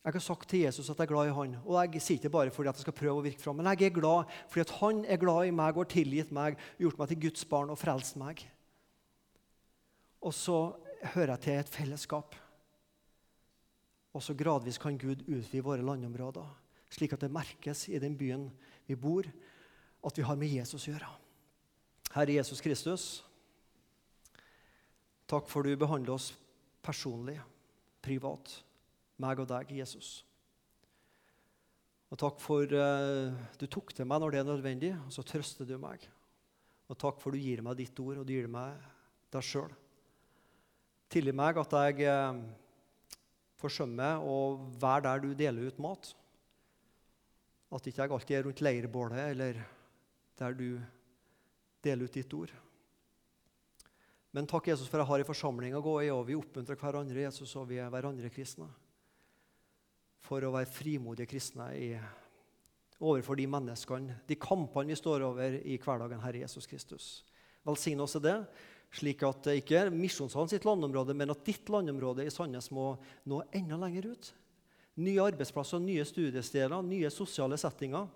Jeg 0.02 0.16
har 0.16 0.24
sagt 0.24 0.48
til 0.50 0.64
Jesus 0.64 0.88
at 0.90 0.98
jeg 0.98 1.06
er 1.06 1.12
glad 1.12 1.28
i 1.30 1.34
han. 1.36 1.52
Og 1.62 1.76
jeg 1.78 2.02
sier 2.02 2.18
ikke 2.18 2.32
bare 2.34 2.50
fordi 2.50 2.72
at 2.72 2.80
jeg 2.80 2.88
skal 2.88 2.96
prøve 2.98 3.20
å 3.20 3.22
virke 3.22 3.42
fram, 3.44 3.60
men 3.60 3.70
jeg 3.70 3.86
er 3.86 3.94
glad 3.94 4.30
fordi 4.50 4.78
han 4.80 5.04
er 5.06 5.20
glad 5.22 5.46
i 5.46 5.54
meg 5.54 5.76
og 5.76 5.84
har 5.84 5.92
tilgitt 5.94 6.32
meg, 6.34 6.58
gjort 6.82 6.98
meg 6.98 7.12
til 7.12 7.20
Guds 7.28 7.46
barn 7.46 7.70
og 7.70 7.78
frelst 7.78 8.18
meg. 8.18 8.42
Og 10.22 10.34
så 10.34 10.58
hører 11.14 11.36
jeg 11.36 11.44
til 11.46 11.60
et 11.60 11.70
fellesskap. 11.70 12.34
Og 14.12 14.22
så 14.26 14.34
gradvis 14.36 14.80
kan 14.82 14.98
Gud 14.98 15.22
utvide 15.28 15.64
våre 15.64 15.86
landområder, 15.86 16.50
slik 16.92 17.14
at 17.14 17.22
det 17.22 17.32
merkes 17.32 17.86
i 17.88 18.02
den 18.02 18.18
byen 18.18 18.48
vi 18.90 18.98
bor, 18.98 19.26
at 20.02 20.18
vi 20.18 20.26
har 20.26 20.38
med 20.38 20.50
Jesus 20.50 20.88
å 20.88 20.90
gjøre. 20.90 21.08
Herre 22.12 22.34
Jesus 22.34 22.60
Kristus, 22.60 23.04
Takk 25.32 25.48
for 25.48 25.64
du 25.64 25.72
behandler 25.80 26.12
oss 26.12 26.28
personlig, 26.84 27.38
privat, 28.04 28.50
meg 29.22 29.40
og 29.40 29.48
deg, 29.48 29.70
Jesus. 29.78 30.18
Og 32.12 32.18
takk 32.20 32.40
for 32.42 32.68
uh, 32.76 33.32
du 33.56 33.64
tok 33.64 33.94
til 33.96 34.04
meg 34.08 34.20
når 34.20 34.34
det 34.34 34.40
er 34.42 34.48
nødvendig, 34.50 34.90
og 35.06 35.14
så 35.14 35.24
trøster 35.24 35.64
du 35.64 35.78
meg. 35.80 36.04
Og 36.92 36.98
takk 37.00 37.22
for 37.22 37.32
du 37.32 37.40
gir 37.40 37.62
meg 37.64 37.78
ditt 37.78 37.96
ord, 38.04 38.20
og 38.20 38.26
du 38.28 38.34
gir 38.34 38.50
meg 38.52 38.76
deg 39.32 39.46
sjøl. 39.48 39.72
Tilgi 41.12 41.32
meg 41.36 41.60
at 41.62 41.76
jeg 41.78 42.10
uh, 42.12 42.42
forsømmer 43.62 44.20
å 44.28 44.36
være 44.82 45.06
der 45.06 45.22
du 45.24 45.30
deler 45.38 45.70
ut 45.72 45.80
mat. 45.80 46.10
At 47.72 47.88
ikke 47.88 48.04
jeg 48.04 48.12
alltid 48.18 48.36
er 48.36 48.44
rundt 48.50 48.60
leirbålet 48.66 49.24
eller 49.30 49.62
der 50.42 50.60
du 50.60 50.68
deler 51.80 52.04
ut 52.04 52.20
ditt 52.20 52.36
ord. 52.36 52.52
Men 54.32 54.48
takk, 54.48 54.70
Jesus, 54.72 54.88
for 54.88 55.02
jeg 55.02 55.08
har 55.10 55.22
en 55.22 55.28
forsamling 55.28 55.74
å 55.76 55.84
gå 55.84 55.98
i, 56.06 56.10
og 56.12 56.24
vi 56.28 56.38
oppmuntrer 56.38 56.78
hverandre 56.80 57.26
Jesus, 57.26 57.52
og 57.60 57.68
vi 57.68 57.80
er 57.82 57.92
hverandre 57.92 58.32
kristne 58.32 58.70
for 60.22 60.44
å 60.46 60.52
være 60.54 60.70
frimodige 60.70 61.28
kristne 61.28 61.66
i, 61.76 61.88
overfor 63.02 63.36
de 63.36 63.48
menneskene, 63.50 64.20
de 64.28 64.38
kampene 64.40 64.94
vi 64.94 64.96
står 64.96 65.24
over 65.26 65.58
i 65.60 65.76
hverdagen, 65.82 66.22
Herre 66.22 66.44
Jesus 66.44 66.68
Kristus. 66.70 67.08
Velsign 67.66 68.00
oss 68.00 68.16
i 68.16 68.22
det, 68.22 68.36
slik 68.94 69.24
at 69.26 69.42
det 69.48 69.58
ikke 69.60 69.80
er 69.80 69.92
Misjonssalen 69.94 70.50
sitt 70.52 70.64
landområde, 70.68 71.16
men 71.18 71.34
at 71.34 71.44
ditt 71.44 71.68
landområde 71.72 72.24
i 72.24 72.32
Sandnes 72.32 72.70
må 72.72 72.94
nå 73.28 73.42
enda 73.52 73.78
lenger 73.82 74.12
ut. 74.14 74.30
Nye 75.02 75.24
arbeidsplasser, 75.24 75.82
nye 75.82 76.04
studiesteder, 76.06 76.78
nye 76.84 77.10
sosiale 77.12 77.58
settinger. 77.60 78.08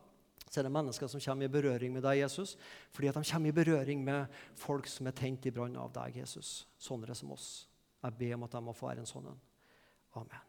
Så 0.51 0.61
er 0.61 0.69
det 0.69 0.73
mennesker 0.73 1.11
som 1.11 1.23
kommer 1.23 1.49
i 1.49 1.53
berøring 1.53 1.93
med 1.93 2.05
deg, 2.07 2.21
Jesus, 2.23 2.55
fordi 2.95 3.11
at 3.11 3.19
de 3.19 3.31
kommer 3.31 3.51
i 3.51 3.57
berøring 3.57 4.05
med 4.07 4.43
folk 4.59 4.87
som 4.91 5.11
er 5.11 5.17
tent 5.19 5.47
i 5.47 5.55
brann 5.55 5.77
av 5.81 5.91
deg, 5.95 6.21
Jesus. 6.23 6.61
Sånne 6.79 7.19
som 7.19 7.35
oss. 7.35 7.49
Jeg 8.03 8.19
ber 8.21 8.37
om 8.37 8.47
at 8.47 8.55
de 8.55 8.63
må 8.63 8.77
få 8.77 8.93
være 8.93 9.07
sånn 9.09 9.33
en. 9.33 9.41
Amen. 10.17 10.46